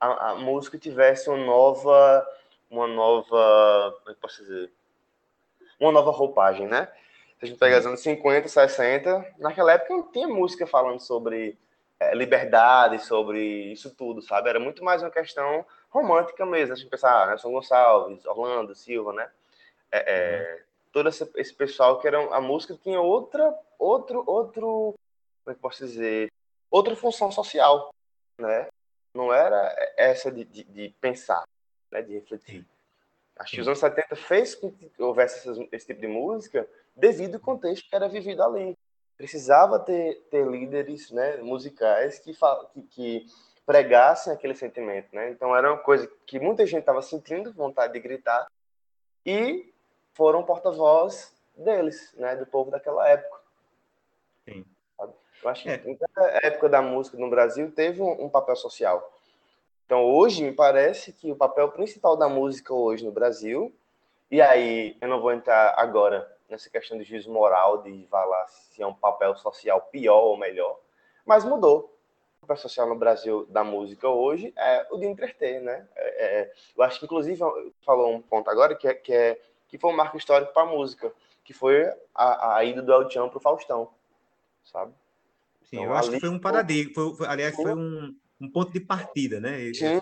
a, 0.01 0.31
a 0.31 0.35
música 0.35 0.79
tivesse 0.79 1.29
uma 1.29 1.39
nova. 1.39 2.27
Uma 2.69 2.87
nova. 2.89 3.95
Como 3.99 4.11
é 4.11 4.15
que 4.15 4.21
posso 4.21 4.43
dizer? 4.43 4.73
Uma 5.79 5.93
nova 5.93 6.11
roupagem, 6.11 6.67
né? 6.67 6.89
Se 7.39 7.45
a 7.45 7.49
gente 7.49 7.59
pega 7.59 7.79
os 7.79 7.87
anos 7.87 8.01
50, 8.01 8.49
60, 8.49 9.35
naquela 9.39 9.73
época 9.73 9.95
não 9.95 10.11
tinha 10.11 10.29
música 10.29 10.67
falando 10.67 11.01
sobre 11.01 11.59
liberdade, 12.15 13.05
sobre 13.05 13.73
isso 13.73 13.95
tudo, 13.95 14.23
sabe? 14.23 14.49
Era 14.49 14.61
muito 14.61 14.85
mais 14.85 15.03
uma 15.03 15.11
questão 15.11 15.65
romântica 15.91 16.45
mesmo. 16.45 16.73
A 16.73 16.77
gente 16.77 16.91
pensar, 16.91 17.23
ah, 17.23 17.27
Nelson 17.29 17.51
Gonçalves, 17.51 18.25
Orlando, 18.25 18.75
Silva, 18.75 19.13
né? 19.13 19.31
É, 19.91 19.99
é, 19.99 20.55
uhum. 20.55 20.61
todo 20.93 21.09
esse, 21.09 21.31
esse, 21.37 21.55
pessoal 21.55 22.01
que 22.01 22.07
era 22.07 22.19
a 22.35 22.41
música 22.41 22.79
tinha 22.83 23.01
outra, 23.01 23.55
outro, 23.79 24.25
outro, 24.27 24.95
como 25.45 25.53
é 25.53 25.55
que 25.55 25.61
posso 25.61 25.85
dizer, 25.85 26.31
outra 26.71 26.97
função 26.97 27.31
social, 27.31 27.91
né? 28.39 28.69
Não 29.15 29.33
era 29.33 29.75
essa 29.97 30.33
de, 30.33 30.45
de, 30.45 30.65
de 30.65 30.89
pensar, 31.01 31.45
né? 31.91 32.01
De 32.01 32.15
refletir. 32.15 32.67
Acho 33.37 33.55
que 33.55 33.61
os 33.61 33.67
anos 33.67 33.79
70 33.79 34.17
fez 34.17 34.55
com 34.55 34.71
que 34.71 34.91
houvesse 34.99 35.49
esse, 35.49 35.69
esse 35.73 35.87
tipo 35.87 36.01
de 36.01 36.07
música 36.07 36.69
devido 36.95 37.35
ao 37.35 37.41
contexto 37.41 37.89
que 37.89 37.95
era 37.97 38.09
vivido 38.09 38.43
ali. 38.43 38.77
Precisava 39.17 39.79
ter, 39.79 40.21
ter 40.31 40.47
líderes 40.47 41.11
né, 41.11 41.37
musicais 41.39 42.19
que, 42.19 42.35
que, 42.73 42.83
que 42.91 43.27
pregassem 43.65 44.33
aquele 44.33 44.55
sentimento, 44.55 45.15
né? 45.15 45.31
Então 45.31 45.55
era 45.55 45.73
uma 45.73 45.79
coisa 45.79 46.11
que 46.27 46.41
muita 46.41 46.67
gente 46.67 46.81
estava 46.81 47.03
sentindo 47.03 47.53
vontade 47.53 47.93
de 47.93 48.01
gritar 48.01 48.47
e 49.25 49.73
foram 50.15 50.43
porta-voz 50.43 51.33
deles, 51.57 52.13
né? 52.17 52.35
Do 52.37 52.47
povo 52.47 52.71
daquela 52.71 53.09
época. 53.09 53.41
Sim. 54.45 54.65
Eu 55.43 55.51
acho 55.51 55.63
que 55.65 55.69
é. 55.71 55.83
a 56.17 56.47
época 56.47 56.69
da 56.69 56.81
música 56.81 57.17
no 57.19 57.29
Brasil 57.29 57.71
teve 57.73 58.01
um, 58.01 58.25
um, 58.25 58.29
papel 58.29 58.55
social. 58.55 59.13
Então 59.85 60.05
hoje 60.05 60.43
me 60.43 60.53
parece 60.53 61.13
que 61.13 61.31
o 61.31 61.37
papel 61.37 61.69
principal 61.71 62.17
da 62.17 62.29
música 62.29 62.73
hoje 62.73 63.05
no 63.05 63.11
Brasil 63.11 63.75
e 64.31 64.41
aí 64.41 64.97
eu 65.01 65.09
não 65.09 65.21
vou 65.21 65.33
entrar 65.33 65.75
agora 65.77 66.31
nessa 66.53 66.71
questão 66.71 66.97
de 66.97 67.05
juízo 67.05 67.31
moral 67.33 67.83
de 67.83 68.07
falar 68.09 68.47
se 68.47 68.83
é 68.83 68.87
um 68.87 68.95
papel 68.95 69.35
social 69.37 69.81
pior 69.91 70.23
ou 70.23 70.37
melhor, 70.37 70.79
mas 71.27 71.45
mudou 71.45 71.93
papel 72.43 72.57
social 72.57 72.89
no 72.89 72.97
Brasil 72.97 73.47
da 73.47 73.63
música 73.63 74.09
hoje 74.09 74.53
é 74.57 74.87
o 74.91 74.99
de 74.99 75.07
entreter, 75.07 75.63
né? 75.63 75.87
É, 75.97 76.41
é, 76.41 76.53
eu 76.77 76.83
acho 76.83 76.99
que, 76.99 77.05
inclusive, 77.05 77.41
falou 77.85 78.13
um 78.13 78.21
ponto 78.21 78.51
agora 78.51 78.75
que 78.75 78.89
é, 78.89 78.95
que, 78.95 79.13
é, 79.13 79.41
que 79.69 79.79
foi 79.79 79.91
um 79.91 79.97
marco 79.97 80.17
histórico 80.17 80.53
para 80.53 80.65
a 80.65 80.67
música, 80.67 81.13
que 81.45 81.53
foi 81.53 81.85
a, 82.15 82.57
a 82.57 82.65
ida 82.65 82.83
do 82.83 82.93
El 82.93 83.09
Chan 83.09 83.29
para 83.29 83.39
o 83.39 83.41
Faustão, 83.41 83.91
sabe? 84.65 84.93
Sim, 85.63 85.77
então, 85.77 85.85
eu 85.85 85.95
acho 85.95 86.11
que 86.11 86.21
foi 86.21 86.29
um 86.29 86.39
paradigma, 86.39 86.93
foi, 86.93 87.15
foi, 87.15 87.27
aliás, 87.29 87.55
foi 87.55 87.75
um, 87.75 88.15
um 88.41 88.51
ponto 88.51 88.73
de 88.73 88.81
partida, 88.81 89.41
né? 89.41 89.73
Sim. 89.73 90.01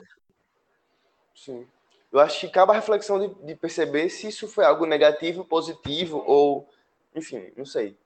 Sim. 1.34 1.68
Eu 2.12 2.18
acho 2.18 2.40
que 2.40 2.48
cabe 2.48 2.72
a 2.72 2.74
reflexão 2.74 3.18
de, 3.18 3.34
de 3.44 3.54
perceber 3.54 4.08
se 4.08 4.28
isso 4.28 4.48
foi 4.48 4.64
algo 4.64 4.84
negativo, 4.84 5.44
positivo 5.44 6.24
ou, 6.26 6.68
enfim, 7.14 7.52
não 7.56 7.64
sei, 7.64 7.96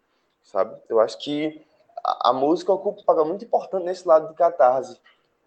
sabe? 0.42 0.78
Eu 0.88 1.00
acho 1.00 1.18
que 1.18 1.64
a, 2.04 2.32
música 2.32 2.72
ocupa 2.72 3.00
um 3.00 3.04
papel 3.04 3.24
muito 3.24 3.44
importante 3.44 3.84
nesse 3.84 4.06
lado 4.06 4.28
de 4.28 4.34
catarse. 4.34 5.00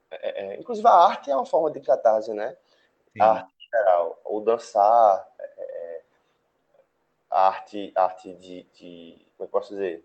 É, 0.10 0.56
é, 0.56 0.60
inclusive, 0.60 0.88
a 0.88 0.92
arte 0.92 1.30
é 1.30 1.36
uma 1.36 1.46
forma 1.46 1.70
de 1.70 1.80
catarse, 1.82 2.34
né? 2.34 2.58
Sim. 3.14 3.22
A 3.22 3.32
arte 3.34 3.54
geral, 3.72 4.20
ou 4.26 4.42
dançar, 4.42 5.28
é, 5.40 5.44
é 5.44 6.02
a 7.30 7.48
arte, 7.48 7.94
arte 7.96 8.34
de, 8.34 8.64
de, 8.74 9.28
Como 9.38 9.44
é 9.44 9.46
que 9.46 9.52
posso 9.52 9.70
dizer? 9.70 10.04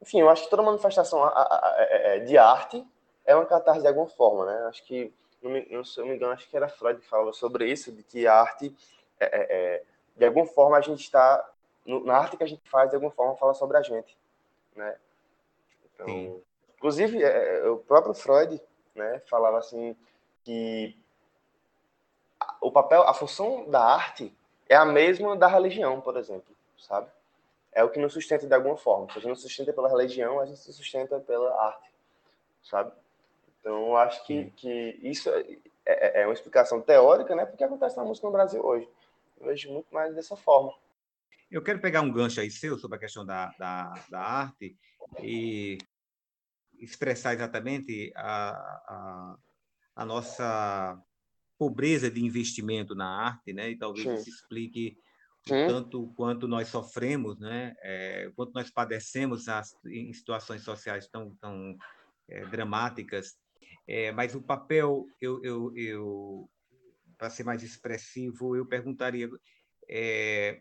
Enfim, 0.00 0.20
eu 0.20 0.28
acho 0.28 0.44
que 0.44 0.50
toda 0.50 0.62
manifestação 0.62 1.26
é, 1.26 2.16
é, 2.16 2.18
de 2.20 2.38
arte 2.38 2.86
é 3.24 3.34
uma 3.34 3.46
catarse 3.46 3.80
de 3.80 3.88
alguma 3.88 4.06
forma, 4.06 4.46
né? 4.46 4.66
Acho 4.68 4.84
que, 4.84 5.12
não 5.46 5.52
me, 5.52 5.66
não, 5.70 5.84
se 5.84 5.98
eu 6.00 6.06
me 6.06 6.16
engano, 6.16 6.32
acho 6.32 6.48
que 6.48 6.56
era 6.56 6.68
Freud 6.68 7.00
que 7.00 7.06
falava 7.06 7.32
sobre 7.32 7.70
isso, 7.70 7.92
de 7.92 8.02
que 8.02 8.26
a 8.26 8.34
arte, 8.34 8.74
é, 9.18 9.82
de 10.16 10.26
alguma 10.26 10.46
forma, 10.46 10.76
a 10.76 10.80
gente 10.80 11.00
está. 11.00 11.48
Na 11.86 12.16
arte 12.16 12.36
que 12.36 12.42
a 12.42 12.48
gente 12.48 12.68
faz, 12.68 12.90
de 12.90 12.96
alguma 12.96 13.12
forma, 13.12 13.36
fala 13.36 13.54
sobre 13.54 13.76
a 13.76 13.82
gente, 13.82 14.18
né? 14.74 14.96
Então, 15.94 16.42
inclusive, 16.76 17.22
é, 17.22 17.60
é, 17.60 17.68
o 17.68 17.78
próprio 17.78 18.12
Freud 18.12 18.60
né, 18.94 19.20
falava 19.26 19.58
assim 19.58 19.96
que 20.42 20.96
o 22.60 22.70
papel, 22.70 23.02
a 23.02 23.14
função 23.14 23.70
da 23.70 23.80
arte 23.80 24.36
é 24.68 24.74
a 24.74 24.84
mesma 24.84 25.36
da 25.36 25.46
religião, 25.46 26.00
por 26.00 26.16
exemplo, 26.16 26.54
sabe? 26.76 27.08
É 27.72 27.84
o 27.84 27.90
que 27.90 28.00
nos 28.00 28.12
sustenta 28.12 28.46
de 28.46 28.54
alguma 28.54 28.76
forma. 28.76 29.06
Se 29.06 29.12
a 29.12 29.20
gente 29.20 29.28
não 29.28 29.36
sustenta 29.36 29.72
pela 29.72 29.88
religião, 29.88 30.40
a 30.40 30.46
gente 30.46 30.58
se 30.58 30.72
sustenta 30.72 31.20
pela 31.20 31.54
arte, 31.62 31.92
sabe? 32.62 32.90
Então, 33.66 33.96
acho 33.96 34.24
que, 34.24 34.44
que 34.52 34.96
isso 35.02 35.28
é, 35.28 35.58
é, 35.84 36.22
é, 36.22 36.26
uma 36.26 36.32
explicação 36.32 36.80
teórica, 36.80 37.34
né? 37.34 37.44
Porque 37.44 37.64
acontece 37.64 37.96
na 37.96 38.04
música 38.04 38.24
no 38.24 38.32
Brasil 38.32 38.64
hoje. 38.64 38.88
Eu 39.40 39.46
vejo 39.48 39.72
muito 39.72 39.92
mais 39.92 40.14
dessa 40.14 40.36
forma. 40.36 40.72
Eu 41.50 41.60
quero 41.60 41.80
pegar 41.80 42.00
um 42.00 42.12
gancho 42.12 42.40
aí 42.40 42.48
seu 42.48 42.78
sobre 42.78 42.96
a 42.96 43.00
questão 43.00 43.26
da, 43.26 43.52
da, 43.58 43.92
da 44.08 44.20
arte 44.20 44.76
e 45.20 45.78
expressar 46.78 47.34
exatamente 47.34 48.12
a, 48.14 48.50
a, 48.86 49.36
a, 49.96 50.06
nossa 50.06 50.96
pobreza 51.58 52.08
de 52.08 52.24
investimento 52.24 52.94
na 52.94 53.08
arte, 53.08 53.52
né? 53.52 53.70
E 53.70 53.76
talvez 53.76 54.06
Sim. 54.06 54.14
isso 54.14 54.28
explique 54.28 54.96
o 55.50 55.66
tanto 55.66 56.12
quanto 56.14 56.46
nós 56.46 56.68
sofremos, 56.68 57.40
né? 57.40 57.74
É, 57.80 58.30
quanto 58.36 58.52
nós 58.54 58.70
padecemos 58.70 59.48
as, 59.48 59.76
em 59.86 60.12
situações 60.12 60.62
sociais 60.62 61.08
tão, 61.08 61.34
tão 61.40 61.76
é, 62.28 62.44
dramáticas. 62.46 63.36
É, 63.86 64.10
mas 64.12 64.34
o 64.34 64.42
papel, 64.42 65.06
eu, 65.20 65.42
eu, 65.44 65.76
eu 65.76 66.50
para 67.16 67.30
ser 67.30 67.44
mais 67.44 67.62
expressivo, 67.62 68.56
eu 68.56 68.66
perguntaria 68.66 69.28
é, 69.88 70.60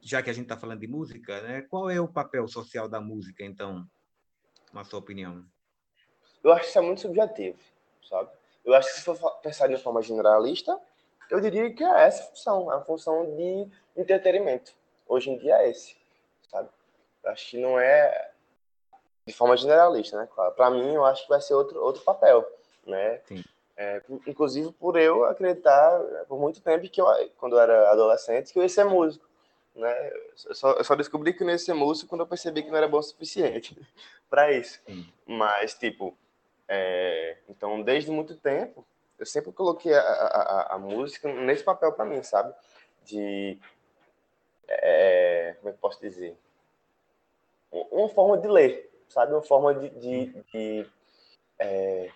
já 0.00 0.22
que 0.22 0.30
a 0.30 0.32
gente 0.32 0.44
está 0.44 0.56
falando 0.56 0.80
de 0.80 0.86
música, 0.86 1.40
né, 1.42 1.62
qual 1.62 1.90
é 1.90 2.00
o 2.00 2.08
papel 2.08 2.46
social 2.48 2.88
da 2.88 3.00
música, 3.00 3.44
então, 3.44 3.86
na 4.72 4.84
sua 4.84 5.00
opinião? 5.00 5.44
Eu 6.42 6.52
acho 6.52 6.62
que 6.62 6.68
isso 6.68 6.78
é 6.78 6.82
muito 6.82 7.00
subjetivo, 7.00 7.58
sabe? 8.08 8.30
Eu 8.64 8.74
acho 8.74 8.88
que 8.88 8.94
se 8.94 9.02
for 9.02 9.16
pensar 9.40 9.66
de 9.66 9.74
uma 9.74 9.80
forma 9.80 10.02
generalista, 10.02 10.78
eu 11.30 11.40
diria 11.40 11.72
que 11.74 11.82
é 11.82 12.04
essa 12.04 12.22
função, 12.24 12.72
é 12.72 12.76
a 12.76 12.80
função 12.80 13.36
de 13.36 13.68
entretenimento. 13.96 14.72
Hoje 15.06 15.30
em 15.30 15.38
dia 15.38 15.56
é 15.56 15.70
esse, 15.70 15.96
sabe? 16.48 16.68
Eu 17.22 17.30
acho 17.30 17.50
que 17.50 17.58
não 17.60 17.78
é 17.78 18.31
de 19.26 19.32
forma 19.32 19.56
generalista, 19.56 20.16
né? 20.16 20.28
Claro. 20.34 20.52
Para 20.54 20.70
mim, 20.70 20.94
eu 20.94 21.04
acho 21.04 21.22
que 21.22 21.28
vai 21.28 21.40
ser 21.40 21.54
outro, 21.54 21.80
outro 21.82 22.02
papel, 22.02 22.46
né? 22.86 23.20
É, 23.76 24.02
inclusive 24.26 24.70
por 24.72 24.96
eu 24.96 25.24
acreditar 25.24 25.98
por 26.28 26.38
muito 26.38 26.60
tempo 26.60 26.88
que 26.88 27.00
eu, 27.00 27.06
quando 27.38 27.56
eu 27.56 27.60
era 27.60 27.90
adolescente, 27.90 28.52
que 28.52 28.58
eu 28.58 28.62
ia 28.62 28.68
ser 28.68 28.84
músico. 28.84 29.26
Né? 29.74 30.10
Eu, 30.46 30.54
só, 30.54 30.72
eu 30.72 30.84
só 30.84 30.94
descobri 30.94 31.32
que 31.32 31.44
não 31.44 31.50
ia 31.50 31.58
ser 31.58 31.72
músico 31.72 32.08
quando 32.08 32.20
eu 32.20 32.26
percebi 32.26 32.62
que 32.62 32.70
não 32.70 32.76
era 32.76 32.88
bom 32.88 32.98
o 32.98 33.02
suficiente 33.02 33.76
para 34.28 34.52
isso. 34.52 34.80
Sim. 34.86 35.06
Mas, 35.26 35.74
tipo, 35.74 36.16
é, 36.68 37.38
então, 37.48 37.82
desde 37.82 38.10
muito 38.10 38.36
tempo, 38.36 38.84
eu 39.18 39.26
sempre 39.26 39.52
coloquei 39.52 39.94
a, 39.94 40.00
a, 40.00 40.74
a 40.74 40.78
música 40.78 41.32
nesse 41.32 41.62
papel 41.64 41.92
para 41.92 42.04
mim, 42.04 42.22
sabe? 42.22 42.54
De. 43.04 43.58
É, 44.68 45.56
como 45.58 45.68
é 45.68 45.72
que 45.72 45.78
posso 45.78 46.00
dizer? 46.00 46.36
Uma 47.70 48.08
forma 48.08 48.36
de 48.38 48.48
ler, 48.48 48.91
sabe? 49.12 49.32
Uma 49.32 49.42
forma 49.42 49.74
de. 49.74 49.90
de, 49.90 50.44
de, 50.52 50.86
é, 51.58 52.10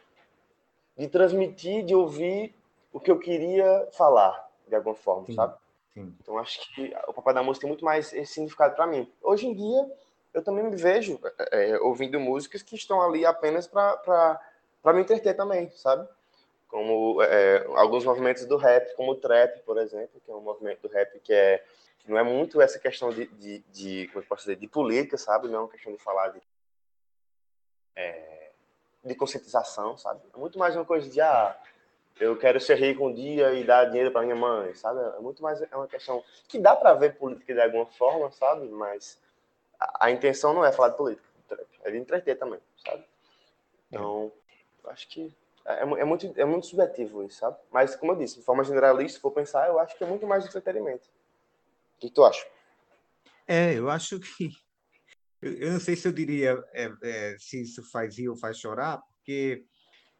de 0.96 1.08
transmitir, 1.08 1.84
de 1.84 1.94
ouvir 1.94 2.54
o 2.92 2.98
que 2.98 3.10
eu 3.10 3.18
queria 3.18 3.88
falar, 3.92 4.48
de 4.66 4.74
alguma 4.74 4.94
forma, 4.94 5.26
Sim. 5.26 5.34
sabe? 5.34 5.54
Sim. 5.92 6.14
Então 6.20 6.38
acho 6.38 6.74
que 6.74 6.94
o 7.06 7.12
papel 7.12 7.34
da 7.34 7.42
música 7.42 7.62
tem 7.62 7.68
muito 7.68 7.84
mais 7.84 8.12
esse 8.12 8.34
significado 8.34 8.74
para 8.74 8.86
mim. 8.86 9.10
Hoje 9.22 9.46
em 9.46 9.54
dia, 9.54 9.90
eu 10.32 10.42
também 10.42 10.64
me 10.64 10.74
vejo 10.74 11.20
é, 11.50 11.70
é 11.70 11.78
ouvindo 11.80 12.18
músicas 12.18 12.62
que 12.62 12.74
estão 12.74 13.02
ali 13.02 13.26
apenas 13.26 13.66
para 13.66 14.40
me 14.86 15.00
entreter 15.00 15.36
também, 15.36 15.70
sabe? 15.70 16.08
Como 16.68 17.22
é, 17.22 17.64
alguns 17.76 18.04
movimentos 18.04 18.44
do 18.46 18.56
rap, 18.56 18.94
como 18.96 19.12
o 19.12 19.16
trap, 19.16 19.60
por 19.60 19.78
exemplo, 19.78 20.20
que 20.24 20.30
é 20.30 20.34
um 20.34 20.40
movimento 20.40 20.82
do 20.82 20.88
rap 20.88 21.18
que 21.20 21.32
é 21.32 21.62
que 21.98 22.10
não 22.10 22.18
é 22.18 22.22
muito 22.22 22.60
essa 22.60 22.78
questão 22.78 23.10
de, 23.10 23.26
de, 23.26 23.58
de 23.72 24.06
como 24.08 24.22
eu 24.22 24.28
posso 24.28 24.42
dizer, 24.42 24.56
de 24.56 24.68
política, 24.68 25.18
sabe? 25.18 25.48
Não 25.48 25.56
é 25.56 25.58
uma 25.60 25.68
questão 25.68 25.92
de 25.92 25.98
falar 25.98 26.28
de, 26.28 26.40
é, 27.96 28.50
de 29.04 29.14
conscientização, 29.14 29.96
sabe? 29.96 30.20
É 30.34 30.38
muito 30.38 30.58
mais 30.58 30.76
uma 30.76 30.84
coisa 30.84 31.08
de, 31.08 31.20
ah, 31.20 31.58
eu 32.20 32.36
quero 32.38 32.60
ser 32.60 32.76
rico 32.76 33.06
um 33.06 33.12
dia 33.12 33.52
e 33.54 33.64
dar 33.64 33.86
dinheiro 33.86 34.10
para 34.10 34.22
minha 34.22 34.36
mãe, 34.36 34.74
sabe? 34.74 35.00
É 35.16 35.20
muito 35.20 35.42
mais 35.42 35.60
é 35.60 35.76
uma 35.76 35.88
questão 35.88 36.22
que 36.48 36.58
dá 36.58 36.76
para 36.76 36.94
ver 36.94 37.16
política 37.16 37.54
de 37.54 37.60
alguma 37.60 37.86
forma, 37.86 38.30
sabe? 38.32 38.68
Mas 38.68 39.20
a, 39.78 40.06
a, 40.06 40.10
intenção 40.10 40.52
não 40.52 40.64
é 40.64 40.72
falar 40.72 40.90
de 40.90 40.96
política, 40.96 41.26
é 41.82 41.90
de 41.90 41.98
entreter 41.98 42.38
também, 42.38 42.60
sabe? 42.84 43.04
Então, 43.90 44.32
eu 44.82 44.90
acho 44.90 45.08
que 45.08 45.34
é, 45.64 45.80
é, 45.80 46.04
muito, 46.04 46.32
é 46.36 46.44
muito 46.44 46.66
subjetivo 46.66 47.24
isso, 47.24 47.38
sabe? 47.38 47.56
Mas, 47.70 47.96
como 47.96 48.12
eu 48.12 48.16
disse, 48.16 48.38
de 48.38 48.44
forma 48.44 48.64
generalista, 48.64 49.16
se 49.16 49.22
for 49.22 49.32
pensar, 49.32 49.68
eu 49.68 49.78
acho 49.78 49.96
que 49.96 50.04
é 50.04 50.06
muito 50.06 50.26
mais 50.26 50.46
entretenimento. 50.46 51.08
O 51.96 52.00
que 52.00 52.10
tu 52.10 52.24
acha? 52.24 52.46
É, 53.46 53.74
eu 53.74 53.90
acho 53.90 54.18
que. 54.20 54.50
Eu, 55.40 55.72
não 55.72 55.80
sei 55.80 55.96
se 55.96 56.08
eu 56.08 56.12
diria 56.12 56.62
é, 56.72 56.92
é, 57.02 57.36
se 57.38 57.62
isso 57.62 57.82
faz 57.90 58.18
rir 58.18 58.28
ou 58.28 58.36
faz 58.36 58.58
chorar, 58.58 58.98
porque 58.98 59.64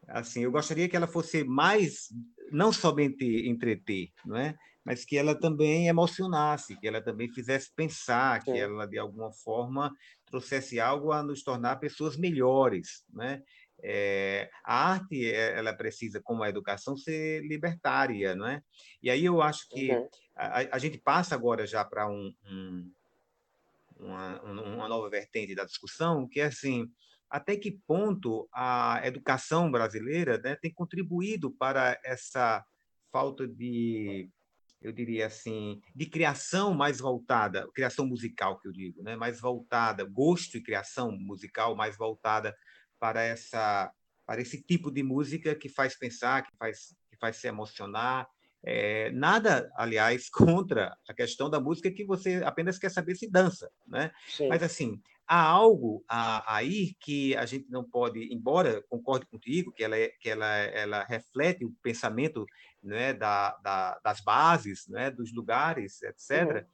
assim 0.07 0.43
eu 0.43 0.51
gostaria 0.51 0.87
que 0.87 0.95
ela 0.95 1.07
fosse 1.07 1.43
mais 1.43 2.07
não 2.51 2.71
somente 2.71 3.47
entreter, 3.47 4.09
não 4.25 4.37
é? 4.37 4.55
Mas 4.85 5.03
que 5.03 5.17
ela 5.17 5.37
também 5.37 5.89
emocionasse, 5.89 6.79
que 6.79 6.87
ela 6.87 7.01
também 7.01 7.27
fizesse 7.27 7.73
pensar, 7.75 8.41
Sim. 8.41 8.53
que 8.53 8.59
ela 8.59 8.85
de 8.85 8.97
alguma 8.97 9.31
forma 9.33 9.93
trouxesse 10.25 10.79
algo 10.79 11.11
a 11.11 11.21
nos 11.21 11.43
tornar 11.43 11.77
pessoas 11.77 12.15
melhores, 12.15 13.03
né? 13.13 13.41
É, 13.83 14.49
a 14.63 14.91
arte 14.93 15.29
é, 15.29 15.57
ela 15.57 15.73
precisa, 15.73 16.19
como 16.21 16.41
a 16.43 16.49
educação, 16.49 16.97
ser 16.97 17.43
libertária, 17.43 18.35
não 18.35 18.47
é? 18.47 18.61
E 19.03 19.09
aí 19.09 19.23
eu 19.23 19.41
acho 19.41 19.67
que 19.69 19.91
uhum. 19.91 20.07
a, 20.35 20.75
a, 20.75 20.79
gente 20.79 20.97
passa 20.97 21.35
agora 21.35 21.67
já 21.67 21.85
para 21.85 22.09
um, 22.09 22.33
um, 22.45 22.91
uma, 23.99 24.41
uma 24.41 24.87
nova 24.87 25.09
vertente 25.09 25.55
da 25.55 25.65
discussão, 25.65 26.27
que 26.27 26.39
é 26.39 26.45
assim, 26.45 26.89
até 27.29 27.55
que 27.55 27.79
ponto 27.85 28.47
a 28.53 29.01
educação 29.03 29.69
brasileira 29.69 30.37
né, 30.37 30.55
tem 30.55 30.73
contribuído 30.73 31.51
para 31.51 31.99
essa 32.03 32.63
falta 33.11 33.47
de, 33.47 34.29
eu 34.81 34.91
diria 34.91 35.27
assim, 35.27 35.81
de 35.95 36.05
criação 36.05 36.73
mais 36.73 36.99
voltada, 36.99 37.67
criação 37.73 38.05
musical 38.05 38.59
que 38.59 38.67
eu 38.67 38.71
digo, 38.71 39.03
né, 39.03 39.15
mais 39.15 39.39
voltada, 39.39 40.03
gosto 40.03 40.57
e 40.57 40.63
criação 40.63 41.11
musical 41.11 41.75
mais 41.75 41.97
voltada 41.97 42.55
para 42.99 43.21
essa 43.21 43.91
para 44.25 44.41
esse 44.41 44.61
tipo 44.61 44.91
de 44.91 45.01
música 45.03 45.55
que 45.55 45.69
faz 45.69 45.97
pensar, 45.97 46.43
que 46.43 46.51
faz 46.57 46.93
que 47.09 47.17
faz 47.17 47.37
se 47.37 47.47
emocionar. 47.47 48.27
É, 48.69 49.09
nada, 49.11 49.71
aliás, 49.77 50.27
contra 50.29 50.93
a 51.07 51.13
questão 51.13 51.49
da 51.49 51.57
música 51.57 51.89
que 51.89 52.03
você 52.03 52.43
apenas 52.43 52.77
quer 52.77 52.91
saber 52.91 53.15
se 53.15 53.31
dança, 53.31 53.71
né? 53.87 54.11
Sim. 54.27 54.49
Mas 54.49 54.61
assim 54.61 55.01
há 55.25 55.41
algo 55.41 56.05
aí 56.07 56.95
que 57.01 57.35
a 57.35 57.45
gente 57.45 57.69
não 57.69 57.83
pode, 57.83 58.33
embora 58.33 58.81
concorde 58.89 59.25
contigo 59.25 59.73
que 59.73 59.83
ela 59.83 59.97
é, 59.97 60.07
que 60.21 60.29
ela 60.29 60.45
ela 60.45 61.03
reflete 61.03 61.65
o 61.65 61.75
pensamento 61.81 62.45
né 62.81 63.13
da, 63.13 63.57
da 63.57 63.99
das 64.03 64.21
bases, 64.21 64.87
né 64.87 65.11
dos 65.11 65.33
lugares, 65.33 66.01
etc. 66.01 66.29
Uhum. 66.31 66.65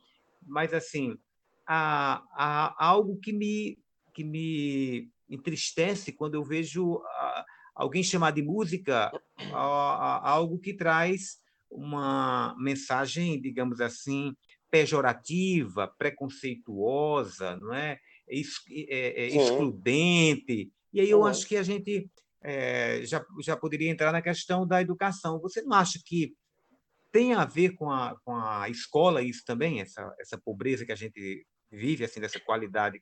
Mas 0.47 0.73
assim 0.73 1.17
há, 1.65 2.23
há 2.33 2.85
algo 2.85 3.19
que 3.19 3.33
me 3.33 3.79
que 4.13 4.23
me 4.23 5.11
entristece 5.27 6.11
quando 6.11 6.35
eu 6.35 6.43
vejo 6.43 6.97
uh, 6.97 7.43
alguém 7.75 8.03
chamar 8.03 8.31
de 8.31 8.43
música 8.43 9.11
uh, 9.51 9.55
algo 9.55 10.59
que 10.59 10.75
traz 10.75 11.42
uma 11.73 12.55
mensagem, 12.59 13.39
digamos 13.41 13.81
assim, 13.81 14.35
pejorativa, 14.69 15.87
preconceituosa, 15.97 17.57
não 17.57 17.73
é? 17.73 17.99
Ex 18.27 18.49
é, 18.69 19.23
é 19.23 19.27
excludente. 19.27 20.71
E 20.91 21.01
aí 21.01 21.09
eu 21.09 21.19
uhum. 21.19 21.25
acho 21.25 21.47
que 21.47 21.57
a 21.57 21.63
gente 21.63 22.09
é, 22.41 23.05
já, 23.05 23.25
já 23.41 23.57
poderia 23.57 23.89
entrar 23.89 24.11
na 24.11 24.21
questão 24.21 24.65
da 24.65 24.81
educação. 24.81 25.39
Você 25.41 25.61
não 25.61 25.75
acha 25.75 25.99
que 26.05 26.33
tem 27.11 27.33
a 27.33 27.45
ver 27.45 27.75
com 27.75 27.91
a, 27.91 28.17
com 28.23 28.35
a 28.35 28.69
escola 28.69 29.21
isso 29.21 29.43
também, 29.45 29.81
essa, 29.81 30.13
essa 30.19 30.37
pobreza 30.37 30.85
que 30.85 30.91
a 30.91 30.95
gente 30.95 31.45
vive, 31.71 32.03
assim, 32.03 32.19
dessa 32.19 32.39
qualidade 32.39 33.01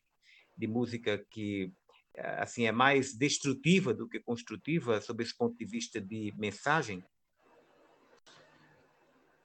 de 0.58 0.68
música 0.68 1.24
que 1.30 1.72
assim 2.18 2.66
é 2.66 2.72
mais 2.72 3.14
destrutiva 3.14 3.94
do 3.94 4.08
que 4.08 4.20
construtiva 4.20 5.00
sob 5.02 5.24
esse 5.24 5.36
ponto 5.36 5.58
de 5.58 5.66
vista 5.66 6.00
de 6.00 6.34
mensagem? 6.38 7.04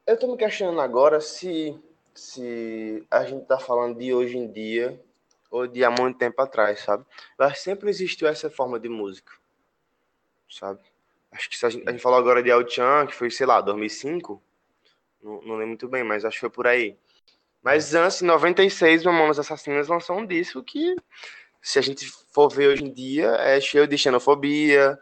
Eu 0.06 0.14
estou 0.14 0.30
me 0.30 0.36
questionando 0.36 0.80
agora 0.80 1.20
se 1.20 1.76
se 2.14 3.04
a 3.10 3.24
gente 3.24 3.42
está 3.42 3.58
falando 3.58 3.98
de 3.98 4.14
hoje 4.14 4.38
em 4.38 4.50
dia 4.50 4.98
ou 5.50 5.66
de 5.66 5.84
há 5.84 5.90
muito 5.90 6.16
tempo 6.16 6.40
atrás, 6.40 6.80
sabe? 6.80 7.04
Mas 7.38 7.58
sempre 7.58 7.90
existiu 7.90 8.26
essa 8.26 8.48
forma 8.48 8.80
de 8.80 8.88
música, 8.88 9.32
sabe? 10.50 10.80
Acho 11.30 11.50
que 11.50 11.66
a 11.66 11.68
gente, 11.68 11.88
a 11.88 11.92
gente 11.92 12.00
falou 12.00 12.18
agora 12.18 12.42
de 12.42 12.48
El 12.48 12.66
Chan, 12.68 13.06
que 13.06 13.14
foi, 13.14 13.30
sei 13.30 13.46
lá, 13.46 13.60
2005, 13.60 14.42
não, 15.22 15.42
não 15.42 15.54
lembro 15.56 15.68
muito 15.68 15.88
bem, 15.88 16.02
mas 16.02 16.24
acho 16.24 16.36
que 16.36 16.40
foi 16.40 16.50
por 16.50 16.66
aí. 16.66 16.96
Mas 17.62 17.94
antes, 17.94 18.22
em 18.22 18.26
96, 18.26 19.04
Mamonas 19.04 19.38
Assassinas 19.38 19.88
lançou 19.88 20.16
um 20.16 20.26
disco 20.26 20.62
que 20.62 20.96
se 21.60 21.78
a 21.78 21.82
gente 21.82 22.06
for 22.32 22.48
ver 22.48 22.68
hoje 22.68 22.84
em 22.84 22.92
dia, 22.92 23.32
é 23.40 23.60
cheio 23.60 23.86
de 23.86 23.98
xenofobia, 23.98 24.98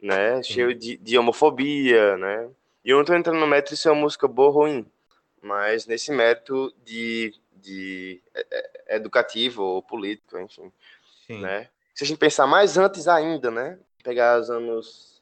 né? 0.00 0.42
Cheio 0.42 0.74
de, 0.74 0.96
de 0.96 1.18
homofobia, 1.18 2.16
né? 2.16 2.48
E 2.84 2.90
eu 2.90 2.98
não 2.98 3.04
tô 3.04 3.14
entrando 3.14 3.38
no 3.38 3.46
mérito 3.46 3.76
se 3.76 3.88
é 3.88 3.90
uma 3.90 4.02
música 4.02 4.28
boa 4.28 4.48
ou 4.48 4.54
ruim, 4.54 4.86
mas 5.40 5.86
nesse 5.86 6.12
mérito 6.12 6.74
de, 6.84 7.34
de 7.52 8.22
é, 8.34 8.46
é, 8.50 8.96
educativo 8.96 9.62
ou 9.62 9.82
político, 9.82 10.38
enfim, 10.38 10.70
Sim. 11.26 11.40
né? 11.40 11.70
Se 11.94 12.04
a 12.04 12.06
gente 12.06 12.18
pensar 12.18 12.46
mais 12.46 12.76
antes 12.76 13.08
ainda, 13.08 13.50
né? 13.50 13.78
Pegar 14.02 14.40
os 14.40 14.50
anos 14.50 15.14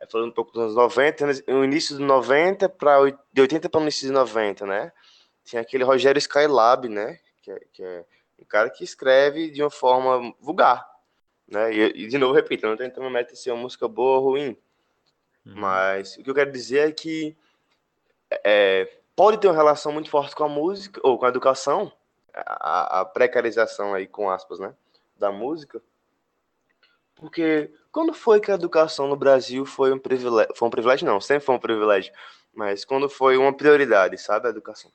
é, 0.00 0.06
falando 0.06 0.28
um 0.28 0.34
pouco 0.34 0.52
dos 0.52 0.62
anos 0.62 0.74
90, 0.74 1.26
o 1.48 1.64
início 1.64 1.96
dos 1.96 2.06
90 2.06 2.68
para 2.68 3.10
de 3.32 3.40
80 3.40 3.68
para 3.68 3.78
o 3.78 3.82
início 3.82 4.06
dos 4.06 4.14
90, 4.14 4.66
né? 4.66 4.92
Tinha 5.44 5.60
aquele 5.60 5.84
Rogério 5.84 6.18
Skylab, 6.18 6.88
né? 6.88 7.18
Que 7.42 7.50
é, 7.50 7.60
que 7.72 7.82
é 7.82 8.04
um 8.38 8.44
cara 8.44 8.70
que 8.70 8.82
escreve 8.82 9.50
de 9.50 9.62
uma 9.62 9.70
forma 9.70 10.34
vulgar, 10.40 10.86
né? 11.46 11.72
E, 11.74 12.04
e 12.04 12.06
de 12.06 12.16
novo, 12.16 12.34
repito, 12.34 12.64
eu 12.64 12.68
não 12.68 12.74
estou 12.74 12.88
tentando 12.88 13.10
meter 13.10 13.36
se 13.36 13.50
é 13.50 13.52
uma 13.52 13.62
música 13.62 13.86
boa 13.86 14.18
ou 14.18 14.30
ruim, 14.30 14.56
uhum. 15.46 15.54
mas 15.56 16.16
o 16.16 16.22
que 16.22 16.30
eu 16.30 16.34
quero 16.34 16.52
dizer 16.52 16.88
é 16.88 16.92
que 16.92 17.36
é, 18.44 18.90
pode 19.14 19.38
ter 19.38 19.48
uma 19.48 19.54
relação 19.54 19.92
muito 19.92 20.10
forte 20.10 20.34
com 20.34 20.44
a 20.44 20.48
música 20.48 21.00
ou 21.02 21.18
com 21.18 21.26
a 21.26 21.28
educação, 21.28 21.92
a, 22.34 23.00
a 23.00 23.04
precarização 23.04 23.94
aí 23.94 24.06
com 24.06 24.30
aspas, 24.30 24.58
né, 24.58 24.74
da 25.16 25.30
música, 25.30 25.80
porque 27.14 27.72
quando 27.92 28.12
foi 28.12 28.40
que 28.40 28.50
a 28.50 28.54
educação 28.54 29.06
no 29.06 29.16
Brasil 29.16 29.64
foi 29.64 29.92
um 29.92 29.98
privilégio? 29.98 30.52
Foi 30.56 30.68
um 30.68 30.70
privilégio, 30.70 31.06
não, 31.06 31.20
sempre 31.20 31.44
foi 31.46 31.54
um 31.54 31.60
privilégio, 31.60 32.12
mas 32.52 32.84
quando 32.84 33.08
foi 33.08 33.36
uma 33.36 33.52
prioridade, 33.56 34.18
sabe, 34.18 34.46
a 34.46 34.50
educação. 34.50 34.90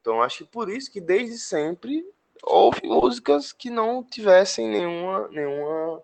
Então, 0.00 0.22
acho 0.22 0.38
que 0.38 0.44
por 0.44 0.70
isso 0.70 0.90
que 0.90 1.00
desde 1.00 1.38
sempre 1.38 2.04
houve 2.42 2.80
músicas 2.84 3.52
que 3.52 3.70
não 3.70 4.02
tivessem 4.02 4.68
nenhuma, 4.68 5.28
nenhuma 5.28 6.02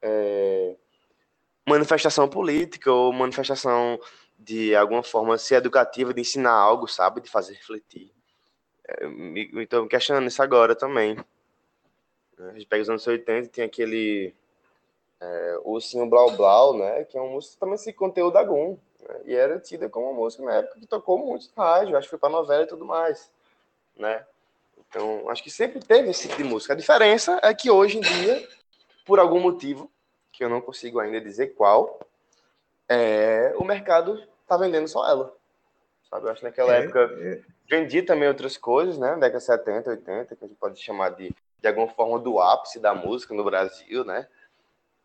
é, 0.00 0.76
manifestação 1.68 2.28
política 2.28 2.92
ou 2.92 3.12
manifestação 3.12 4.00
de 4.38 4.74
alguma 4.74 5.02
forma 5.02 5.36
ser 5.36 5.56
educativa, 5.56 6.14
de 6.14 6.20
ensinar 6.20 6.52
algo, 6.52 6.86
sabe? 6.86 7.20
De 7.20 7.28
fazer 7.28 7.54
refletir. 7.54 8.12
Então, 9.54 9.82
me 9.82 9.88
questionando 9.88 10.26
isso 10.26 10.42
agora 10.42 10.74
também. 10.74 11.18
A 12.38 12.52
gente 12.52 12.66
pega 12.66 12.82
os 12.82 12.88
anos 12.88 13.06
80 13.06 13.48
tem 13.48 13.64
aquele 13.64 14.34
é, 15.20 15.60
Ursinho 15.64 16.08
Blau 16.08 16.30
Blau, 16.30 16.78
né? 16.78 17.04
Que 17.04 17.18
é 17.18 17.20
uma 17.20 17.32
música 17.32 17.56
também 17.58 17.76
sem 17.76 17.92
conteúdo 17.92 18.36
algum. 18.36 18.76
Né, 19.00 19.20
e 19.26 19.34
era 19.34 19.58
tida 19.58 19.88
como 19.88 20.06
uma 20.06 20.14
música 20.14 20.42
na 20.42 20.54
época 20.54 20.80
que 20.80 20.86
tocou 20.86 21.18
muito 21.18 21.50
rádio, 21.56 21.96
acho 21.96 22.06
que 22.06 22.10
foi 22.10 22.18
para 22.18 22.28
novela 22.28 22.62
e 22.62 22.66
tudo 22.66 22.84
mais, 22.84 23.30
né? 23.96 24.24
Então, 24.88 25.28
acho 25.28 25.42
que 25.42 25.50
sempre 25.50 25.80
teve 25.80 26.10
esse 26.10 26.28
tipo 26.28 26.42
de 26.42 26.48
música. 26.48 26.72
A 26.72 26.76
diferença 26.76 27.38
é 27.42 27.52
que 27.52 27.70
hoje 27.70 27.98
em 27.98 28.00
dia, 28.00 28.48
por 29.04 29.18
algum 29.18 29.40
motivo, 29.40 29.90
que 30.38 30.44
eu 30.44 30.48
não 30.48 30.60
consigo 30.60 31.00
ainda 31.00 31.20
dizer 31.20 31.48
qual, 31.48 31.98
é, 32.88 33.52
o 33.56 33.64
mercado 33.64 34.24
tá 34.46 34.56
vendendo 34.56 34.86
só 34.86 35.04
ela. 35.10 35.34
Sabe? 36.08 36.26
Eu 36.26 36.30
acho 36.30 36.40
que 36.40 36.46
naquela 36.46 36.76
é, 36.76 36.84
época 36.84 37.10
é. 37.20 37.40
vendi 37.68 38.02
também 38.02 38.28
outras 38.28 38.56
coisas, 38.56 38.96
né? 38.98 39.16
Década 39.16 39.40
70, 39.40 39.90
80, 39.90 40.36
que 40.36 40.44
a 40.44 40.46
gente 40.46 40.56
pode 40.56 40.80
chamar 40.80 41.08
de, 41.10 41.34
de 41.60 41.68
alguma 41.68 41.88
forma 41.88 42.20
do 42.20 42.38
ápice 42.38 42.78
da 42.78 42.94
música 42.94 43.34
no 43.34 43.42
Brasil, 43.42 44.04
né? 44.04 44.28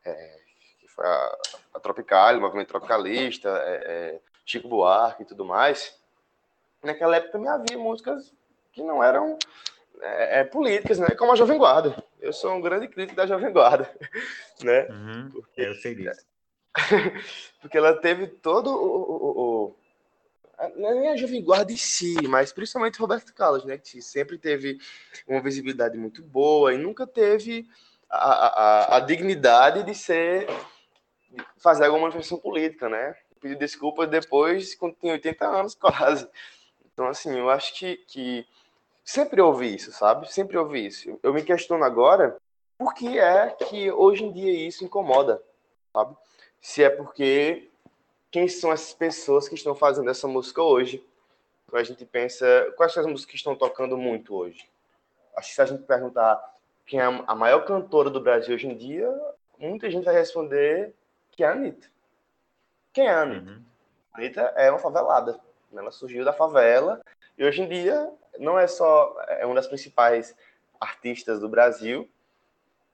É, 0.06 0.40
que 0.80 0.88
foi 0.88 1.04
a, 1.04 1.38
a 1.74 1.80
Tropical, 1.80 2.38
o 2.38 2.42
movimento 2.42 2.68
tropicalista, 2.68 3.50
é, 3.66 3.74
é, 3.76 4.20
Chico 4.46 4.68
Buarque 4.68 5.24
e 5.24 5.26
tudo 5.26 5.44
mais. 5.44 6.00
Naquela 6.84 7.16
época 7.16 7.32
também 7.32 7.50
havia 7.50 7.78
músicas 7.80 8.32
que 8.72 8.84
não 8.84 9.04
eram 9.04 9.40
é, 10.00 10.44
políticas, 10.44 11.00
né? 11.00 11.10
Como 11.18 11.32
a 11.32 11.36
Jovem 11.36 11.58
Guarda. 11.58 12.04
Eu 12.24 12.32
sou 12.32 12.54
um 12.54 12.62
grande 12.62 12.88
crítico 12.88 13.18
da 13.18 13.28
Jovem 13.28 13.52
Guarda, 13.52 13.94
né? 14.64 14.88
Uhum, 14.90 15.30
Porque, 15.30 15.62
eu 15.62 15.76
sei 15.76 15.94
disso. 15.94 16.26
Porque 17.60 17.78
ela 17.78 18.00
teve 18.00 18.28
todo 18.28 18.70
o, 18.70 19.02
o, 19.12 19.42
o 19.42 19.76
não 20.78 20.90
é 20.90 20.94
nem 20.96 21.10
a 21.10 21.18
Jovem 21.18 21.44
Guarda 21.44 21.74
em 21.74 21.78
si, 21.78 22.16
mas 22.30 22.54
principalmente 22.54 22.98
Roberto 22.98 23.34
Carlos, 23.34 23.66
né? 23.66 23.78
Que 23.78 24.02
sempre 24.02 24.38
teve 24.38 24.80
uma 25.28 25.42
visibilidade 25.42 25.98
muito 25.98 26.24
boa 26.24 26.74
e 26.74 26.78
nunca 26.78 27.06
teve 27.06 27.68
a, 28.10 28.94
a, 28.94 28.98
a 28.98 29.00
dignidade 29.02 29.84
de 29.84 29.94
ser 29.94 30.48
fazer 31.58 31.86
alguma 31.86 32.04
manifestação 32.04 32.38
política, 32.38 32.88
né? 32.88 33.18
Pedir 33.42 33.58
desculpas 33.58 34.08
depois, 34.10 34.76
quando 34.76 34.96
tem 34.96 35.12
80 35.12 35.46
anos 35.46 35.76
quase. 35.76 36.26
Então, 36.94 37.08
assim, 37.08 37.38
eu 37.38 37.50
acho 37.50 37.74
que, 37.74 37.98
que 38.08 38.48
sempre 39.04 39.42
ouvi 39.42 39.76
isso, 39.76 39.92
sabe? 39.92 40.32
Sempre 40.32 40.58
ouvi 40.58 40.86
isso. 40.86 41.20
Eu 41.22 41.34
me 41.34 41.44
questiono 41.44 41.84
agora 41.84 42.38
por 42.78 42.94
que 42.94 43.20
é 43.20 43.50
que 43.50 43.92
hoje 43.92 44.24
em 44.24 44.32
dia 44.32 44.68
isso 44.68 44.84
incomoda, 44.84 45.42
sabe? 45.92 46.16
Se 46.62 46.84
é 46.84 46.90
porque 46.90 47.70
quem 48.32 48.48
são 48.48 48.72
essas 48.72 48.94
pessoas 48.94 49.48
que 49.48 49.56
estão 49.56 49.76
fazendo 49.76 50.10
essa 50.10 50.28
música 50.28 50.62
hoje? 50.62 51.06
Então 51.68 51.80
a 51.80 51.84
gente 51.84 52.06
pensa, 52.06 52.74
quais 52.76 52.94
são 52.94 53.02
as 53.02 53.10
músicas 53.10 53.32
que 53.32 53.38
estão 53.38 53.56
tocando 53.56 53.98
muito 53.98 54.36
hoje? 54.36 54.70
Acho 55.36 55.50
que 55.50 55.56
se 55.56 55.62
a 55.62 55.66
gente 55.66 55.84
perguntar 55.84 56.42
quem 56.86 57.00
é 57.00 57.04
a 57.04 57.36
maior 57.36 57.66
cantora 57.66 58.10
do 58.10 58.22
Brasil 58.22 58.56
hoje 58.56 58.68
em 58.68 58.76
dia, 58.76 59.10
muita 59.58 59.90
gente 59.90 60.04
vai 60.04 60.14
responder 60.14 60.94
que 61.32 61.44
é 61.44 61.48
a 61.48 61.52
Anitta. 61.52 61.88
Quem 62.92 63.08
é 63.08 63.12
a 63.12 63.22
Anitta? 63.22 63.52
Uhum. 63.52 63.64
A 64.14 64.18
Anitta 64.18 64.42
é 64.56 64.70
uma 64.70 64.80
favelada. 64.80 65.40
Ela 65.76 65.92
surgiu 65.92 66.24
da 66.24 66.34
favela 66.34 67.02
e 67.38 67.44
hoje 67.44 67.64
em 67.64 67.68
dia 67.68 68.12
não 68.40 68.58
é 68.58 68.68
só 68.68 69.16
é 69.30 69.46
uma 69.46 69.56
das 69.56 69.68
principais 69.68 70.36
artistas 70.80 71.40
do 71.40 71.50
Brasil, 71.50 72.10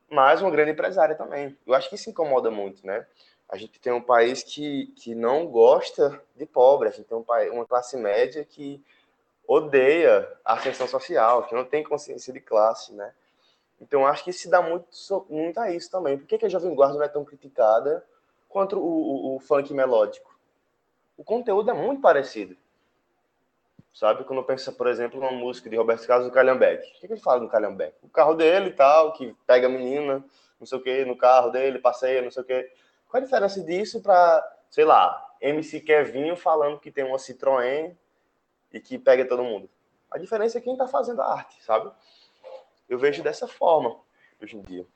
mas 0.09 0.41
uma 0.41 0.51
grande 0.51 0.71
empresária 0.71 1.15
também. 1.15 1.57
Eu 1.65 1.73
acho 1.73 1.89
que 1.89 1.95
isso 1.95 2.09
incomoda 2.09 2.49
muito, 2.49 2.85
né? 2.85 3.05
A 3.47 3.57
gente 3.57 3.79
tem 3.79 3.91
um 3.91 4.01
país 4.01 4.43
que, 4.43 4.87
que 4.95 5.15
não 5.15 5.47
gosta 5.47 6.21
de 6.35 6.45
pobre, 6.45 6.89
a 6.89 6.91
gente 6.91 7.05
tem 7.05 7.17
um, 7.17 7.25
uma 7.53 7.65
classe 7.65 7.97
média 7.97 8.45
que 8.45 8.83
odeia 9.47 10.31
a 10.45 10.53
ascensão 10.53 10.87
social, 10.87 11.47
que 11.47 11.55
não 11.55 11.65
tem 11.65 11.83
consciência 11.83 12.31
de 12.31 12.39
classe, 12.39 12.93
né? 12.93 13.11
Então, 13.81 14.05
acho 14.05 14.23
que 14.23 14.33
se 14.33 14.49
dá 14.49 14.61
muito, 14.61 14.87
muito 15.29 15.59
a 15.59 15.71
isso 15.71 15.89
também. 15.89 16.17
Por 16.17 16.27
que, 16.27 16.37
que 16.37 16.45
a 16.45 16.49
Jovem 16.49 16.75
Guarda 16.75 16.95
não 16.95 17.03
é 17.03 17.07
tão 17.07 17.25
criticada 17.25 18.05
quanto 18.47 18.77
o, 18.77 19.33
o, 19.33 19.35
o 19.35 19.39
funk 19.39 19.73
melódico? 19.73 20.37
O 21.17 21.23
conteúdo 21.23 21.71
é 21.71 21.73
muito 21.73 22.01
parecido. 22.01 22.55
Sabe? 23.99 24.23
Quando 24.23 24.41
pensa, 24.45 24.71
por 24.71 24.87
exemplo, 24.87 25.19
numa 25.19 25.33
música 25.33 25.69
de 25.69 25.75
Roberto 25.75 26.07
Carlos 26.07 26.25
do 26.29 26.33
Calhambeck. 26.33 26.87
O 26.87 26.93
que, 27.01 27.07
que 27.07 27.13
ele 27.15 27.19
fala 27.19 27.41
do 27.41 27.49
Calhambeck? 27.49 27.97
O 28.01 28.07
carro 28.07 28.33
dele 28.33 28.69
e 28.69 28.71
tal, 28.71 29.11
que 29.11 29.35
pega 29.45 29.67
a 29.67 29.69
menina, 29.69 30.23
não 30.57 30.65
sei 30.65 30.77
o 30.77 30.81
que, 30.81 31.03
no 31.03 31.17
carro 31.17 31.49
dele, 31.49 31.79
passeia, 31.79 32.21
não 32.21 32.31
sei 32.31 32.43
o 32.43 32.45
que. 32.45 32.71
Qual 33.09 33.21
a 33.21 33.25
diferença 33.25 33.61
disso 33.61 34.01
para, 34.01 34.57
sei 34.69 34.85
lá, 34.85 35.35
MC 35.41 35.81
Kevinho 35.81 36.37
falando 36.37 36.79
que 36.79 36.89
tem 36.89 37.03
uma 37.03 37.17
Citroën 37.17 37.93
e 38.71 38.79
que 38.79 38.97
pega 38.97 39.27
todo 39.27 39.43
mundo? 39.43 39.69
A 40.09 40.17
diferença 40.17 40.59
é 40.59 40.61
quem 40.61 40.71
está 40.71 40.87
fazendo 40.87 41.21
a 41.21 41.33
arte, 41.33 41.61
sabe? 41.61 41.91
Eu 42.87 42.97
vejo 42.97 43.21
dessa 43.21 43.49
forma 43.49 43.99
hoje 44.41 44.55
em 44.55 44.61
dia. 44.61 44.87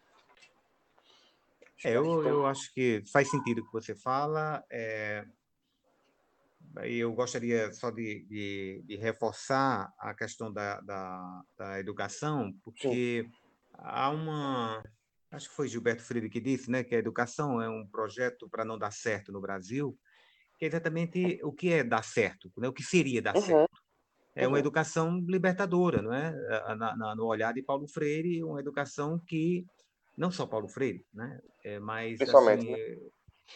É, 1.83 1.91
eu, 1.91 2.25
eu 2.25 2.45
acho 2.45 2.73
que 2.73 3.03
faz 3.11 3.29
sentido 3.29 3.63
o 3.63 3.65
que 3.65 3.73
você 3.73 3.93
fala. 3.93 4.63
É... 4.69 5.25
Eu 6.81 7.13
gostaria 7.13 7.71
só 7.73 7.91
de, 7.91 8.25
de, 8.25 8.83
de 8.85 8.95
reforçar 8.95 9.93
a 9.99 10.13
questão 10.13 10.51
da, 10.51 10.81
da, 10.81 11.41
da 11.57 11.79
educação, 11.79 12.51
porque 12.63 13.23
Sim. 13.23 13.31
há 13.73 14.09
uma. 14.09 14.83
Acho 15.31 15.49
que 15.49 15.55
foi 15.55 15.67
Gilberto 15.67 16.03
Freire 16.03 16.29
que 16.29 16.39
disse 16.39 16.69
né, 16.69 16.83
que 16.83 16.95
a 16.95 16.99
educação 16.99 17.61
é 17.61 17.69
um 17.69 17.87
projeto 17.87 18.47
para 18.49 18.65
não 18.65 18.77
dar 18.77 18.91
certo 18.91 19.31
no 19.31 19.41
Brasil, 19.41 19.97
que 20.57 20.65
é 20.65 20.67
exatamente 20.67 21.39
o 21.43 21.51
que 21.51 21.73
é 21.73 21.83
dar 21.83 22.03
certo, 22.03 22.51
né, 22.57 22.67
o 22.67 22.73
que 22.73 22.83
seria 22.83 23.21
dar 23.21 23.35
uhum. 23.35 23.41
certo 23.41 23.83
é 24.35 24.47
uma 24.47 24.53
uhum. 24.53 24.59
educação 24.59 25.19
libertadora, 25.27 26.01
não 26.01 26.13
é? 26.13 26.31
Na, 26.75 26.95
na, 26.95 27.15
no 27.15 27.25
olhar 27.25 27.53
de 27.53 27.61
Paulo 27.61 27.87
Freire, 27.87 28.43
uma 28.43 28.59
educação 28.59 29.19
que 29.19 29.65
não 30.17 30.31
só 30.31 30.45
Paulo 30.45 30.67
Freire, 30.67 31.05
né? 31.13 31.39
É, 31.63 31.79
mas 31.79 32.19
assim, 32.19 32.71
né? 32.71 32.97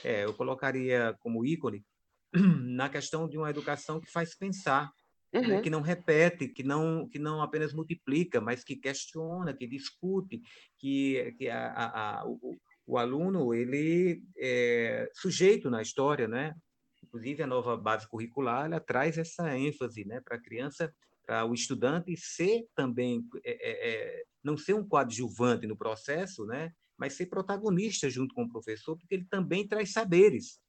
é, 0.04 0.26
eu 0.26 0.34
colocaria 0.34 1.16
como 1.20 1.46
ícone 1.46 1.84
na 2.76 2.90
questão 2.90 3.28
de 3.28 3.38
uma 3.38 3.50
educação 3.50 4.00
que 4.00 4.12
faz 4.12 4.36
pensar, 4.36 4.92
né? 5.34 5.40
uhum. 5.42 5.48
né? 5.48 5.62
que 5.62 5.70
não 5.70 5.82
repete, 5.82 6.48
que 6.48 6.64
não 6.64 7.08
que 7.08 7.20
não 7.20 7.42
apenas 7.42 7.74
multiplica, 7.74 8.40
mas 8.42 8.64
que 8.64 8.76
questiona, 8.76 9.54
que 9.54 9.68
discute, 9.68 10.42
que 10.78 11.34
que 11.38 11.50
a, 11.50 11.68
a, 11.68 12.20
a 12.20 12.28
o, 12.28 12.56
o, 12.86 12.98
aluno 12.98 13.54
ele 13.54 14.24
é 14.38 15.10
sujeito 15.14 15.70
na 15.70 15.82
história, 15.82 16.28
né? 16.28 16.54
Inclusive, 17.04 17.44
a 17.44 17.48
nova 17.48 17.78
base 17.78 18.08
curricular 18.08 18.66
ela 18.66 18.80
traz 18.80 19.18
essa 19.18 19.56
ênfase 19.58 20.04
né, 20.06 20.20
para 20.20 20.36
a 20.36 20.42
criança, 20.42 20.94
para 21.26 21.46
o 21.46 21.54
estudante 21.54 22.16
ser 22.18 22.66
também, 22.76 23.24
é, 23.46 23.52
é, 23.52 23.92
é, 23.92 24.24
não 24.44 24.58
ser 24.58 24.74
um 24.74 24.86
coadjuvante 24.86 25.68
no 25.68 25.78
processo, 25.78 26.46
né, 26.46 26.72
mas 26.98 27.14
ser 27.14 27.28
protagonista 27.28 28.10
junto 28.10 28.34
com 28.34 28.44
o 28.44 28.50
professor, 28.50 28.98
porque 28.98 29.16
ele 29.16 29.26
também 29.30 29.66
traz 29.66 29.92
saberes 29.92 30.60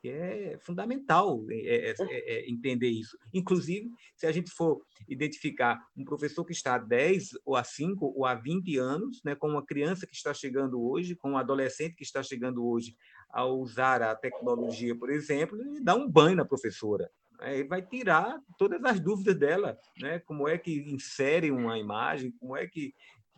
que 0.00 0.08
é 0.08 0.58
fundamental 0.60 1.44
é, 1.50 1.90
é, 1.90 1.94
é, 1.98 2.34
é, 2.34 2.50
entender 2.50 2.88
isso. 2.88 3.16
Inclusive, 3.32 3.90
se 4.16 4.26
a 4.26 4.32
gente 4.32 4.50
for 4.50 4.80
identificar 5.08 5.78
um 5.96 6.04
professor 6.04 6.44
que 6.44 6.52
está 6.52 6.74
há 6.74 6.78
10 6.78 7.30
ou 7.44 7.54
há 7.56 7.62
5 7.62 8.14
ou 8.16 8.24
há 8.24 8.34
20 8.34 8.78
anos, 8.78 9.20
né, 9.24 9.34
com 9.34 9.48
uma 9.48 9.64
criança 9.64 10.06
que 10.06 10.14
está 10.14 10.32
chegando 10.32 10.82
hoje, 10.82 11.14
com 11.14 11.32
um 11.32 11.38
adolescente 11.38 11.94
que 11.94 12.02
está 12.02 12.22
chegando 12.22 12.66
hoje 12.66 12.96
a 13.30 13.44
usar 13.44 14.02
a 14.02 14.14
tecnologia, 14.14 14.96
por 14.96 15.10
exemplo, 15.10 15.60
ele 15.60 15.80
dá 15.80 15.94
um 15.94 16.10
banho 16.10 16.36
na 16.36 16.44
professora. 16.44 17.10
Né, 17.38 17.58
ele 17.58 17.68
vai 17.68 17.82
tirar 17.82 18.40
todas 18.58 18.82
as 18.82 19.00
dúvidas 19.00 19.36
dela, 19.36 19.78
né? 20.00 20.18
como 20.20 20.48
é 20.48 20.56
que 20.56 20.80
insere 20.90 21.50
uma 21.50 21.78
imagem, 21.78 22.32
como 22.32 22.56
é 22.56 22.66
que 22.66 22.94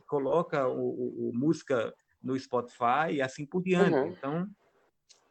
coloca 0.07 0.69
o, 0.69 0.79
o, 0.79 1.31
o 1.31 1.33
música 1.35 1.93
no 2.23 2.39
Spotify 2.39 3.13
e 3.13 3.23
assim 3.23 3.45
por 3.45 3.63
diante. 3.63 3.97
Uhum. 3.97 4.09
Então, 4.09 4.49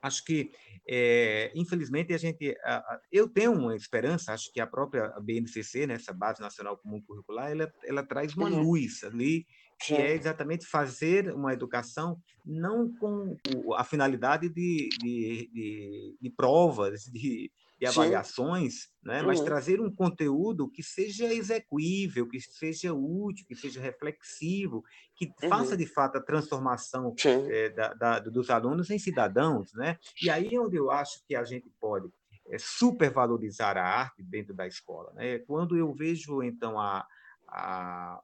acho 0.02 0.26
que 0.26 0.52
é, 0.88 1.52
infelizmente, 1.56 2.14
a 2.14 2.18
gente, 2.18 2.58
a, 2.64 2.78
a, 2.78 3.02
eu 3.12 3.28
tenho 3.30 3.54
uma 3.54 3.76
esperança, 3.76 4.34
acho 4.34 4.52
que 4.52 4.60
a 4.60 4.68
própria 4.68 5.10
BNCC, 5.22 5.86
né, 5.86 5.94
essa 5.94 6.14
Base 6.14 6.42
Nacional 6.42 6.78
Comum 6.78 7.02
Curricular, 7.02 7.52
ela, 7.52 7.72
ela 7.84 8.04
traz 8.04 8.36
uma 8.36 8.50
uhum. 8.50 8.62
luz 8.62 9.04
ali, 9.04 9.46
que 9.80 9.94
é 9.94 10.14
exatamente 10.14 10.66
fazer 10.66 11.34
uma 11.34 11.54
educação 11.54 12.20
não 12.46 12.92
com 12.96 13.36
a 13.76 13.84
finalidade 13.84 14.50
de, 14.50 14.90
de, 15.00 15.50
de, 15.54 16.18
de 16.22 16.30
provas, 16.30 17.04
de, 17.06 17.52
de 17.82 17.88
avaliações, 17.88 18.90
né? 19.04 19.24
mas 19.24 19.40
uhum. 19.40 19.46
trazer 19.46 19.82
um 19.82 19.90
conteúdo 19.90 20.70
que 20.70 20.84
seja 20.84 21.26
execuível, 21.34 22.28
que 22.28 22.40
seja 22.40 22.94
útil, 22.94 23.44
que 23.48 23.56
seja 23.56 23.82
reflexivo, 23.82 24.84
que 25.16 25.26
uhum. 25.26 25.50
faça 25.50 25.76
de 25.76 25.88
fato 25.88 26.20
a 26.20 26.22
transformação 26.22 27.16
é, 27.26 27.70
da, 27.72 27.94
da, 27.96 28.20
dos 28.20 28.52
alunos 28.52 28.92
em 28.92 29.00
cidadãos. 29.00 29.74
Né? 29.74 29.98
E 30.22 30.30
aí 30.30 30.54
é 30.54 30.60
onde 30.60 30.78
eu 30.78 30.92
acho 30.92 31.26
que 31.26 31.36
a 31.36 31.44
gente 31.44 31.72
pode 31.80 32.08
é, 32.50 32.58
supervalorizar 32.60 33.76
a 33.76 33.84
arte 33.84 34.22
dentro 34.22 34.54
da 34.54 34.68
escola. 34.68 35.12
Né? 35.14 35.40
Quando 35.40 35.76
eu 35.76 35.92
vejo, 35.92 36.44
então, 36.44 36.80
a, 36.80 37.04
a, 37.48 38.22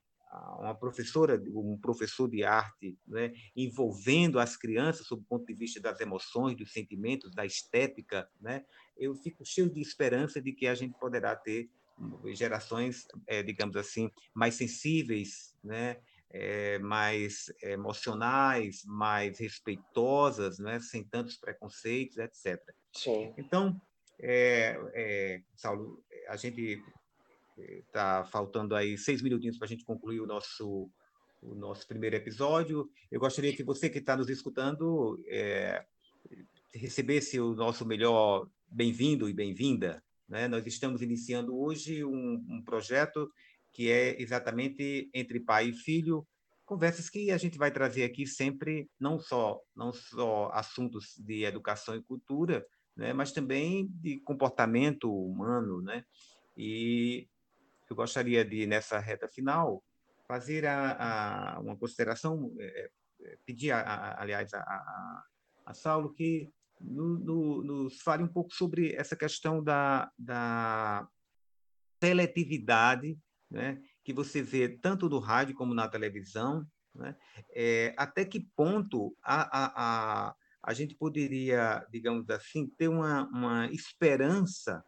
uma 0.60 0.76
professora, 0.76 1.42
um 1.48 1.80
professor 1.82 2.30
de 2.30 2.44
arte, 2.44 2.96
né, 3.08 3.34
envolvendo 3.56 4.40
as 4.40 4.56
crianças 4.56 5.08
sob 5.08 5.24
o 5.24 5.26
ponto 5.26 5.48
de 5.48 5.54
vista 5.56 5.80
das 5.80 6.00
emoções, 6.00 6.56
dos 6.56 6.72
sentimentos, 6.72 7.34
da 7.34 7.44
estética, 7.44 8.30
né, 8.40 8.64
eu 9.00 9.16
fico 9.16 9.46
cheio 9.46 9.70
de 9.70 9.82
esperança 9.82 10.42
de 10.42 10.52
que 10.52 10.68
a 10.68 10.76
gente 10.76 10.98
poderá 10.98 11.36
ter 11.36 11.70
gerações, 12.34 13.08
é, 13.26 13.42
digamos 13.42 13.76
assim, 13.76 14.12
mais 14.34 14.54
sensíveis, 14.54 15.56
né, 15.64 15.98
é, 16.30 16.78
mais 16.80 17.52
emocionais, 17.62 18.84
mais 18.86 19.40
respeitosas, 19.40 20.60
né, 20.60 20.80
sem 20.80 21.04
tantos 21.04 21.38
preconceitos, 21.38 22.18
etc. 22.18 22.62
Sim. 22.94 23.34
Então, 23.38 23.82
é, 24.20 24.80
é, 24.94 25.42
Saulo, 25.56 26.04
a 26.28 26.36
gente 26.36 26.84
Está 27.58 28.24
faltando 28.26 28.76
aí 28.76 28.98
seis 28.98 29.22
minutinhos 29.22 29.58
para 29.58 29.66
a 29.66 29.70
gente 29.70 29.84
concluir 29.84 30.20
o 30.20 30.28
nosso, 30.28 30.90
o 31.42 31.56
nosso 31.56 31.88
primeiro 31.88 32.16
episódio. 32.16 32.90
Eu 33.12 33.20
gostaria 33.20 33.56
que 33.56 33.64
você 33.64 33.90
que 33.90 33.98
está 33.98 34.16
nos 34.16 34.30
escutando 34.30 35.20
é, 35.28 35.84
recebesse 36.72 37.40
o 37.40 37.56
nosso 37.56 37.84
melhor 37.84 38.48
bem-vindo 38.68 39.30
e 39.30 39.34
bem-vinda. 39.34 40.04
Né? 40.28 40.48
Nós 40.48 40.66
estamos 40.66 41.02
iniciando 41.02 41.58
hoje 41.58 42.04
um, 42.04 42.46
um 42.50 42.62
projeto 42.64 43.32
que 43.72 43.92
é 43.92 44.22
exatamente 44.22 45.10
entre 45.14 45.40
pai 45.40 45.70
e 45.70 45.74
filho, 45.74 46.28
conversas 46.66 47.10
que 47.10 47.32
a 47.32 47.38
gente 47.38 47.58
vai 47.58 47.72
trazer 47.72 48.04
aqui 48.04 48.26
sempre 48.28 48.90
não 49.00 49.20
só 49.20 49.62
não 49.76 49.94
só 49.94 50.50
assuntos 50.54 51.16
de 51.18 51.44
educação 51.44 51.96
e 51.96 52.04
cultura, 52.04 52.66
né, 52.96 53.14
mas 53.14 53.32
também 53.32 53.88
de 53.88 54.20
comportamento 54.22 55.14
humano, 55.14 55.82
né? 55.82 56.04
E 56.58 57.28
eu 57.90 57.96
gostaria 57.96 58.44
de, 58.44 58.66
nessa 58.66 59.00
reta 59.00 59.28
final, 59.28 59.84
fazer 60.28 60.66
a, 60.66 61.56
a, 61.56 61.60
uma 61.60 61.78
consideração, 61.78 62.54
é, 62.60 62.90
é 63.22 63.38
pedir, 63.46 63.72
a, 63.72 64.20
aliás, 64.20 64.54
a, 64.54 65.24
a, 65.66 65.74
Saulo 65.74 66.14
que 66.14 66.52
no, 66.80 67.20
no, 67.20 67.64
nos 67.64 68.02
fale 68.02 68.24
um 68.24 68.28
pouco 68.28 68.54
sobre 68.54 68.94
essa 68.96 69.16
questão 69.16 69.64
da, 69.64 70.12
da 70.18 71.08
seletividade 72.02 73.18
né, 73.50 73.82
que 74.04 74.14
você 74.14 74.42
vê 74.42 74.70
tanto 74.70 75.10
no 75.10 75.20
rádio 75.20 75.56
como 75.56 75.74
na 75.74 75.88
televisão, 75.88 76.66
né, 76.94 77.16
é, 77.54 77.94
até 77.98 78.26
que 78.26 78.40
ponto 78.56 79.16
a, 79.24 79.42
a, 79.42 79.74
a, 80.30 80.36
a 80.64 80.74
gente 80.74 80.96
poderia, 80.96 81.86
digamos 81.92 82.30
assim, 82.30 82.68
ter 82.68 82.88
uma, 82.88 83.26
uma 83.30 83.68
esperança 83.72 84.84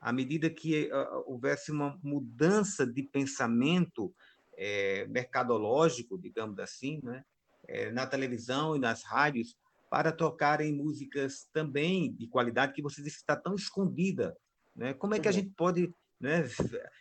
à 0.00 0.12
medida 0.12 0.50
que 0.50 0.90
uh, 0.92 1.24
houvesse 1.32 1.72
uma 1.72 1.98
mudança 2.02 2.86
de 2.86 3.02
pensamento 3.02 4.14
é, 4.56 5.06
mercadológico, 5.06 6.18
digamos 6.18 6.58
assim, 6.58 7.00
né, 7.02 7.24
é, 7.66 7.90
na 7.90 8.06
televisão 8.06 8.76
e 8.76 8.78
nas 8.78 9.02
rádios, 9.02 9.56
para 9.94 10.10
tocarem 10.10 10.72
músicas 10.72 11.46
também 11.52 12.12
de 12.14 12.26
qualidade 12.26 12.72
que 12.72 12.82
você 12.82 13.00
disse 13.00 13.18
que 13.18 13.22
está 13.22 13.36
tão 13.36 13.54
escondida. 13.54 14.36
Né? 14.74 14.92
Como 14.92 15.14
é 15.14 15.20
que 15.20 15.28
a 15.28 15.30
uhum. 15.30 15.36
gente 15.36 15.50
pode 15.50 15.94
né, 16.20 16.48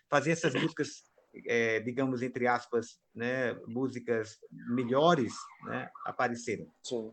fazer 0.07 0.29
essas 0.29 0.53
músicas, 0.53 1.01
é, 1.47 1.79
digamos, 1.79 2.21
entre 2.21 2.45
aspas, 2.45 2.99
né, 3.15 3.55
músicas 3.65 4.37
melhores 4.69 5.33
né, 5.65 5.89
aparecerem? 6.05 6.71
Sim. 6.83 7.11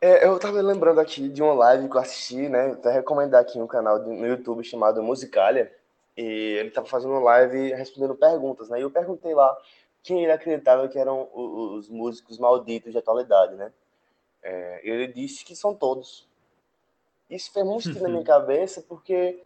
É, 0.00 0.26
eu 0.26 0.34
estava 0.34 0.60
lembrando 0.60 0.98
aqui 0.98 1.28
de 1.28 1.40
uma 1.44 1.54
live 1.54 1.88
que 1.88 1.96
eu 1.96 2.00
assisti, 2.00 2.48
né? 2.48 2.72
Até 2.72 2.90
recomendar 2.90 3.42
aqui 3.42 3.60
um 3.60 3.68
canal 3.68 4.00
no 4.00 4.26
YouTube 4.26 4.64
chamado 4.64 5.00
Musicalia. 5.00 5.72
E 6.16 6.24
ele 6.58 6.70
estava 6.70 6.88
fazendo 6.88 7.12
uma 7.12 7.20
live 7.20 7.72
respondendo 7.72 8.16
perguntas, 8.16 8.68
né? 8.68 8.80
E 8.80 8.82
eu 8.82 8.90
perguntei 8.90 9.32
lá 9.32 9.56
quem 10.02 10.24
ele 10.24 10.32
acreditava 10.32 10.88
que 10.88 10.98
eram 10.98 11.30
os 11.32 11.88
músicos 11.88 12.36
malditos 12.36 12.90
de 12.90 12.98
atualidade, 12.98 13.54
né? 13.54 13.72
É, 14.48 14.80
ele 14.84 15.08
disse 15.08 15.44
que 15.44 15.56
são 15.56 15.74
todos. 15.74 16.28
Isso 17.28 17.50
fez 17.52 17.66
muito 17.66 18.00
na 18.00 18.08
minha 18.08 18.22
cabeça, 18.24 18.80
porque, 18.80 19.42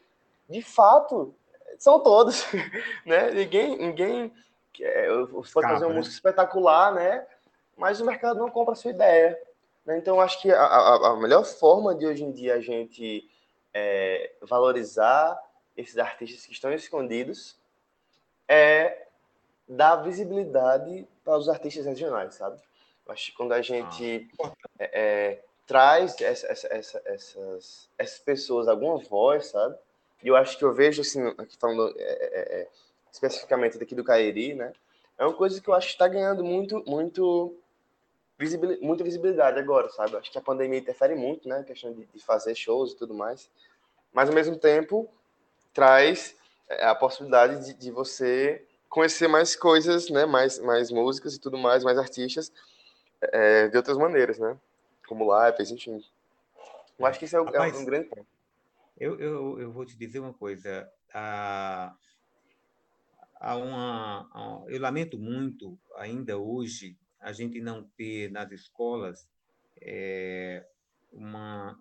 de 0.47 0.61
fato, 0.61 1.35
são 1.79 2.01
todos, 2.01 2.45
né? 3.07 3.31
Ninguém, 3.31 3.79
ninguém 3.79 4.31
é, 4.79 5.09
você 5.33 5.55
pode 5.55 5.69
fazer 5.69 5.87
uma 5.87 5.93
né? 5.93 5.97
música 5.97 6.15
espetacular, 6.15 6.93
né? 6.93 7.27
Mas 7.79 7.99
o 7.99 8.05
mercado 8.05 8.39
não 8.39 8.51
compra 8.51 8.75
a 8.75 8.77
sua 8.77 8.91
ideia. 8.91 9.41
Né? 9.87 9.97
Então, 9.97 10.21
acho 10.21 10.39
que 10.43 10.53
a, 10.53 10.63
a, 10.63 11.13
a, 11.13 11.17
melhor 11.17 11.47
forma 11.47 11.95
de 11.95 12.07
hoje 12.07 12.23
em 12.23 12.31
dia 12.31 12.57
a 12.57 12.61
gente 12.61 13.27
é, 13.73 14.35
valorizar 14.43 15.43
esses 15.75 15.97
artistas 15.97 16.45
que 16.45 16.53
estão 16.53 16.71
escondidos 16.75 17.59
é 18.47 19.07
dar 19.67 19.97
visibilidade 19.97 21.09
para 21.25 21.39
os 21.39 21.49
artistas 21.49 21.87
regionais, 21.87 22.35
sabe? 22.35 22.61
Acho 23.11 23.27
que 23.27 23.37
quando 23.37 23.53
a 23.53 23.61
gente 23.61 24.29
ah, 24.43 24.53
é, 24.79 25.01
é, 25.01 25.45
traz 25.67 26.21
essa, 26.21 26.47
essa, 26.47 26.69
essa, 26.69 27.03
essas, 27.05 27.91
essas 27.99 28.19
pessoas 28.21 28.69
alguma 28.69 28.99
voz, 28.99 29.47
sabe? 29.47 29.77
E 30.23 30.29
eu 30.29 30.37
acho 30.37 30.57
que 30.57 30.65
eu 30.65 30.73
vejo, 30.73 31.01
assim, 31.01 31.27
aqui 31.39 31.57
falando 31.59 31.95
é, 31.97 32.03
é, 32.03 32.61
é 32.61 32.69
especificamente 33.13 33.79
daqui 33.79 33.95
do 33.95 34.05
Cairi, 34.05 34.55
né? 34.55 34.73
É 35.19 35.25
uma 35.25 35.35
coisa 35.35 35.61
que 35.61 35.69
eu 35.69 35.75
acho 35.75 35.89
que 35.89 35.93
está 35.95 36.09
ganhando 36.09 36.45
muito, 36.45 36.83
muito, 36.87 37.57
visibilidade, 38.39 38.85
muita 38.85 39.05
visibilidade 39.05 39.59
agora, 39.59 39.89
sabe? 39.91 40.17
Acho 40.17 40.31
que 40.31 40.39
a 40.39 40.43
pandemia 40.43 40.79
interfere 40.79 41.15
muito, 41.15 41.49
né? 41.49 41.59
A 41.59 41.65
questão 41.65 41.93
de, 41.93 42.05
de 42.07 42.25
fazer 42.25 42.55
shows 42.55 42.93
e 42.93 42.97
tudo 42.97 43.13
mais. 43.13 43.51
Mas, 44.13 44.29
ao 44.29 44.35
mesmo 44.35 44.57
tempo, 44.57 45.09
traz 45.73 46.37
é, 46.69 46.87
a 46.87 46.95
possibilidade 46.95 47.67
de, 47.67 47.75
de 47.75 47.91
você 47.91 48.65
conhecer 48.89 49.29
mais 49.29 49.57
coisas, 49.57 50.09
né? 50.11 50.27
Mais, 50.27 50.59
mais 50.59 50.91
músicas 50.91 51.35
e 51.35 51.41
tudo 51.41 51.59
mais, 51.59 51.83
mais 51.83 51.99
artistas 51.99 52.53
é, 53.23 53.69
de 53.69 53.77
outras 53.77 53.97
maneiras, 53.97 54.39
né? 54.39 54.57
Como 55.07 55.31
lives, 55.47 55.71
enfim. 55.71 56.03
Eu 56.99 57.07
acho 57.07 57.19
que 57.19 57.25
isso 57.25 57.37
é, 57.37 57.43
Rapaz, 57.43 57.75
é 57.75 57.79
um 57.79 57.85
grande 57.85 58.09
ponto. 58.09 58.27
Eu, 58.97 59.19
eu, 59.19 59.61
eu 59.61 59.73
vou 59.73 59.87
te 59.87 59.97
dizer 59.97 60.19
uma 60.21 60.33
coisa. 60.33 60.91
Há, 61.13 61.95
há 63.41 63.57
uma, 63.57 64.67
eu 64.69 64.81
lamento 64.81 65.19
muito, 65.19 65.79
ainda 65.97 66.39
hoje, 66.39 66.97
a 67.19 67.33
gente 67.33 67.61
não 67.61 67.83
ter 67.97 68.31
nas 68.31 68.51
escolas 68.53 69.29
é, 69.81 70.67
uma, 71.13 71.79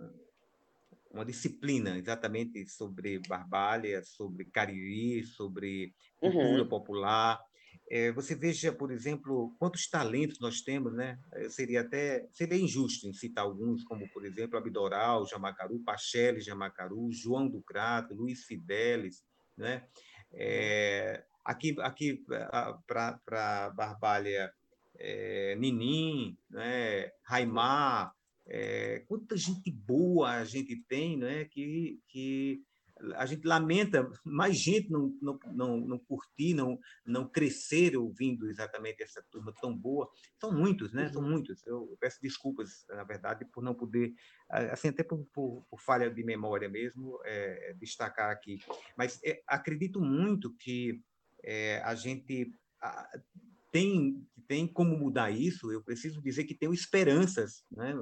uma 1.12 1.25
disciplina 1.25 1.97
exatamente 1.97 2.65
sobre 2.67 3.19
Barbalha, 3.28 4.04
sobre 4.04 4.45
Cariri, 4.45 5.25
sobre 5.25 5.93
cultura 6.19 6.63
uhum. 6.63 6.69
popular, 6.69 7.43
é, 7.91 8.12
você 8.12 8.36
veja, 8.36 8.71
por 8.71 8.91
exemplo, 8.91 9.56
quantos 9.58 9.88
talentos 9.89 10.39
nós 10.39 10.62
temos, 10.62 10.93
né? 10.93 11.19
Eh, 11.34 11.49
seria 11.49 11.82
até 11.82 12.28
seria 12.32 12.60
injusto 12.60 13.08
em 13.08 13.13
citar 13.13 13.43
alguns, 13.43 13.84
como 13.84 14.08
por 14.10 14.23
exemplo 14.23 14.60
Abdoral, 14.60 15.25
Jamacaru, 15.25 15.80
Pachele 15.80 16.39
Jamacaru, 16.39 17.12
João 17.12 17.49
do 17.49 17.63
Crato, 17.63 18.13
Luiz 18.13 18.43
Fidelis, 18.43 19.23
né? 19.58 19.88
É, 20.32 21.23
aqui 21.43 21.75
aqui 21.80 22.23
para 22.86 23.71
Barbalha, 23.75 24.54
é, 24.95 25.56
Ninim, 25.56 26.38
né? 26.47 27.10
Raimar, 27.23 28.13
quanta 29.08 29.36
gente 29.36 29.71
boa 29.71 30.30
a 30.34 30.45
gente 30.45 30.75
tem, 30.88 31.17
né? 31.17 31.45
Que 31.45 31.99
que 32.08 32.62
a 33.15 33.25
gente 33.25 33.47
lamenta 33.47 34.09
mais 34.23 34.57
gente 34.57 34.89
não, 34.89 35.17
não, 35.21 35.39
não, 35.53 35.77
não 35.79 35.99
curtir, 35.99 36.53
não, 36.53 36.79
não 37.05 37.27
crescer 37.27 37.95
ouvindo 37.95 38.49
exatamente 38.49 39.01
essa 39.01 39.23
turma 39.31 39.53
tão 39.62 39.75
boa. 39.75 40.09
São 40.39 40.51
muitos, 40.51 40.93
né? 40.93 41.09
São 41.09 41.21
uhum. 41.21 41.29
muitos. 41.29 41.65
Eu 41.65 41.97
peço 41.99 42.21
desculpas, 42.21 42.85
na 42.89 43.03
verdade, 43.03 43.45
por 43.45 43.63
não 43.63 43.73
poder, 43.73 44.13
assim, 44.49 44.89
até 44.89 45.03
por, 45.03 45.25
por, 45.33 45.65
por 45.69 45.81
falha 45.81 46.09
de 46.09 46.23
memória 46.23 46.69
mesmo, 46.69 47.19
é, 47.25 47.73
destacar 47.79 48.31
aqui. 48.31 48.59
Mas 48.97 49.19
é, 49.23 49.41
acredito 49.47 50.01
muito 50.01 50.53
que 50.55 51.01
é, 51.43 51.81
a 51.83 51.95
gente 51.95 52.53
a, 52.81 53.09
tem, 53.71 54.27
tem 54.47 54.67
como 54.67 54.97
mudar 54.97 55.31
isso. 55.31 55.71
Eu 55.71 55.83
preciso 55.83 56.21
dizer 56.21 56.43
que 56.43 56.55
tenho 56.55 56.73
esperanças, 56.73 57.63
né? 57.71 57.93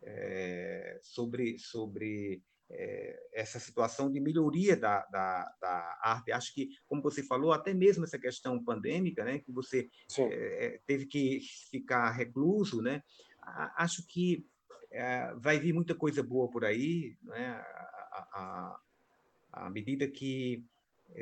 É, 0.00 1.00
sobre, 1.02 1.58
sobre 1.58 2.40
é, 2.70 3.28
essa 3.32 3.58
situação 3.58 4.10
de 4.10 4.20
melhoria 4.20 4.76
da, 4.76 5.04
da, 5.06 5.54
da, 5.60 5.98
arte. 6.02 6.32
Acho 6.32 6.54
que, 6.54 6.70
como 6.86 7.02
você 7.02 7.22
falou, 7.22 7.52
até 7.52 7.72
mesmo 7.72 8.04
essa 8.04 8.18
questão 8.18 8.62
pandêmica, 8.62 9.24
né, 9.24 9.38
que 9.38 9.50
você 9.50 9.88
é, 10.18 10.80
teve 10.86 11.06
que 11.06 11.40
ficar 11.70 12.10
recluso, 12.10 12.82
né, 12.82 13.02
acho 13.76 14.06
que 14.06 14.46
é, 14.90 15.32
vai 15.36 15.58
vir 15.58 15.72
muita 15.72 15.94
coisa 15.94 16.22
boa 16.22 16.50
por 16.50 16.64
aí, 16.64 17.16
né, 17.22 17.64
à, 18.32 18.80
à 19.52 19.70
medida 19.70 20.06
que 20.06 20.64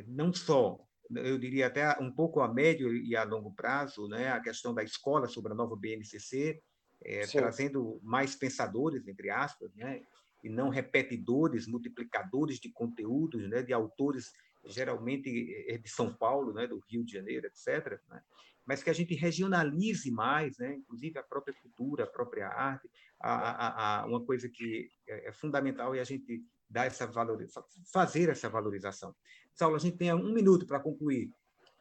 não 0.06 0.32
só 0.32 0.80
eu 1.14 1.38
diria 1.38 1.68
até 1.68 1.96
um 2.00 2.11
pouco 2.11 2.40
a 2.40 2.52
médio 2.52 2.92
e 2.92 3.14
a 3.14 3.22
longo 3.22 3.52
prazo, 3.52 4.09
né, 4.09 4.32
a 4.32 4.40
questão 4.40 4.74
da 4.74 4.82
escola 4.82 5.28
sobre 5.28 5.52
a 5.52 5.54
nova 5.54 5.76
BNCC, 5.76 6.61
é, 7.00 7.26
trazendo 7.26 8.00
mais 8.02 8.35
pensadores, 8.35 9.06
entre 9.06 9.30
aspas, 9.30 9.72
né, 9.76 10.02
e 10.46 10.48
não 10.48 10.68
repetidores, 10.68 11.66
multiplicadores 11.66 12.61
de 12.61 12.70
conteúdos, 12.70 13.48
né, 13.50 13.62
de 13.62 13.72
autores 13.72 14.32
geralmente 14.64 15.28
é 15.68 15.76
de 15.76 15.88
São 15.88 16.12
Paulo, 16.12 16.52
né, 16.52 16.66
do 16.66 16.80
Rio 16.88 17.04
de 17.04 17.12
Janeiro, 17.12 17.46
etc., 17.46 18.00
né, 18.09 18.22
mas 18.64 18.82
que 18.82 18.90
a 18.90 18.92
gente 18.92 19.14
regionalize 19.14 20.11
mais, 20.11 20.56
né, 20.59 20.74
inclusive 20.74 21.18
a 21.18 21.22
própria 21.22 21.54
cultura, 21.54 22.04
a 22.04 22.06
própria 22.06 22.48
arte, 22.48 22.88
a, 23.20 23.32
a, 23.32 24.02
a 24.02 24.06
uma 24.06 24.24
coisa 24.24 24.48
que 24.48 24.88
é, 25.09 25.28
é 25.28 25.32
fundamental 25.32 25.94
é 25.94 26.00
a 26.00 26.04
gente 26.04 26.44
dar 26.70 26.87
essa 26.87 27.06
valorização, 27.06 27.64
fazer 27.92 28.28
essa 28.28 28.48
valorização. 28.48 29.14
Saulo, 29.52 29.76
a 29.76 29.80
gente 29.80 29.96
tem 29.96 30.12
um 30.14 30.32
minuto 30.32 30.66
para 30.66 30.80
concluir. 30.80 31.30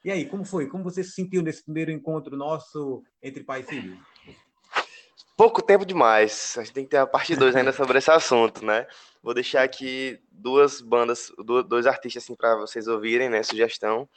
E 0.04 0.12
aí, 0.12 0.28
como 0.28 0.46
foi? 0.46 0.68
Como 0.68 0.84
você 0.84 1.04
se 1.04 1.12
sentiu 1.12 1.42
nesse 1.42 1.64
primeiro 1.64 1.92
encontro 1.92 2.38
nosso 2.38 3.04
entre 3.22 3.44
pai 3.44 3.62
e 3.62 3.64
filho? 3.64 3.98
Pouco 5.36 5.62
tempo 5.62 5.86
demais. 5.86 6.56
A 6.58 6.64
gente 6.64 6.74
tem 6.74 6.84
que 6.84 6.92
ter 6.92 6.98
a 6.98 7.08
parte 7.08 7.36
2 7.36 7.56
ainda 7.56 7.72
sobre 7.72 7.98
esse 7.98 8.12
assunto, 8.12 8.66
né? 8.66 8.88
Vou 9.22 9.34
deixar 9.34 9.64
aqui 9.64 10.20
duas 10.32 10.82
bandas, 10.82 11.32
dois 11.68 11.86
artistas 11.88 12.24
assim 12.24 12.36
para 12.36 12.56
vocês 12.56 12.88
ouvirem, 12.88 13.30
né? 13.30 13.44
Sugestão. 13.44 14.08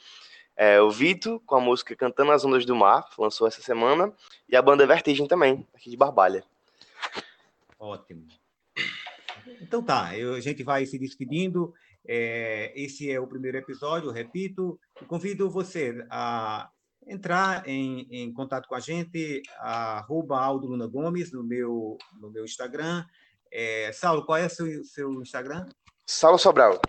É, 0.55 0.81
o 0.81 0.91
Vito, 0.91 1.41
com 1.45 1.55
a 1.55 1.61
música 1.61 1.95
Cantando 1.95 2.31
as 2.31 2.43
Ondas 2.43 2.65
do 2.65 2.75
Mar, 2.75 3.07
lançou 3.17 3.47
essa 3.47 3.61
semana, 3.61 4.13
e 4.47 4.57
a 4.57 4.61
banda 4.61 4.85
Vertigem 4.85 5.25
também, 5.25 5.65
aqui 5.73 5.89
de 5.89 5.95
Barbalha. 5.95 6.43
Ótimo. 7.79 8.27
Então 9.61 9.81
tá, 9.81 10.17
eu, 10.17 10.33
a 10.33 10.39
gente 10.41 10.63
vai 10.63 10.85
se 10.85 10.99
despedindo. 10.99 11.73
É, 12.05 12.73
esse 12.75 13.09
é 13.09 13.19
o 13.19 13.27
primeiro 13.27 13.57
episódio, 13.57 14.11
repito. 14.11 14.79
convido 15.07 15.49
você 15.49 16.05
a 16.09 16.69
entrar 17.09 17.67
em, 17.67 18.07
em 18.11 18.31
contato 18.31 18.67
com 18.67 18.75
a 18.75 18.79
gente, 18.79 19.41
arroba 19.57 20.39
Aldo 20.39 20.67
Luna 20.67 20.87
Gomes 20.87 21.31
no 21.31 21.43
meu, 21.43 21.97
no 22.19 22.29
meu 22.29 22.45
Instagram. 22.45 23.03
É, 23.51 23.91
Saulo, 23.91 24.25
qual 24.25 24.37
é 24.37 24.45
o 24.45 24.49
seu, 24.49 24.83
seu 24.83 25.11
Instagram? 25.21 25.65
Saulo 26.05 26.37
Sobral. 26.37 26.79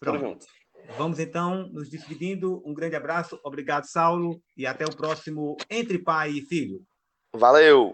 Pronto. 0.00 0.46
Vamos 0.96 1.18
então 1.18 1.68
nos 1.68 1.90
despedindo. 1.90 2.62
Um 2.64 2.72
grande 2.72 2.96
abraço, 2.96 3.38
obrigado, 3.42 3.84
Saulo, 3.84 4.40
e 4.56 4.66
até 4.66 4.84
o 4.84 4.96
próximo 4.96 5.56
Entre 5.68 5.98
Pai 5.98 6.30
e 6.30 6.42
Filho. 6.42 6.82
Valeu! 7.34 7.84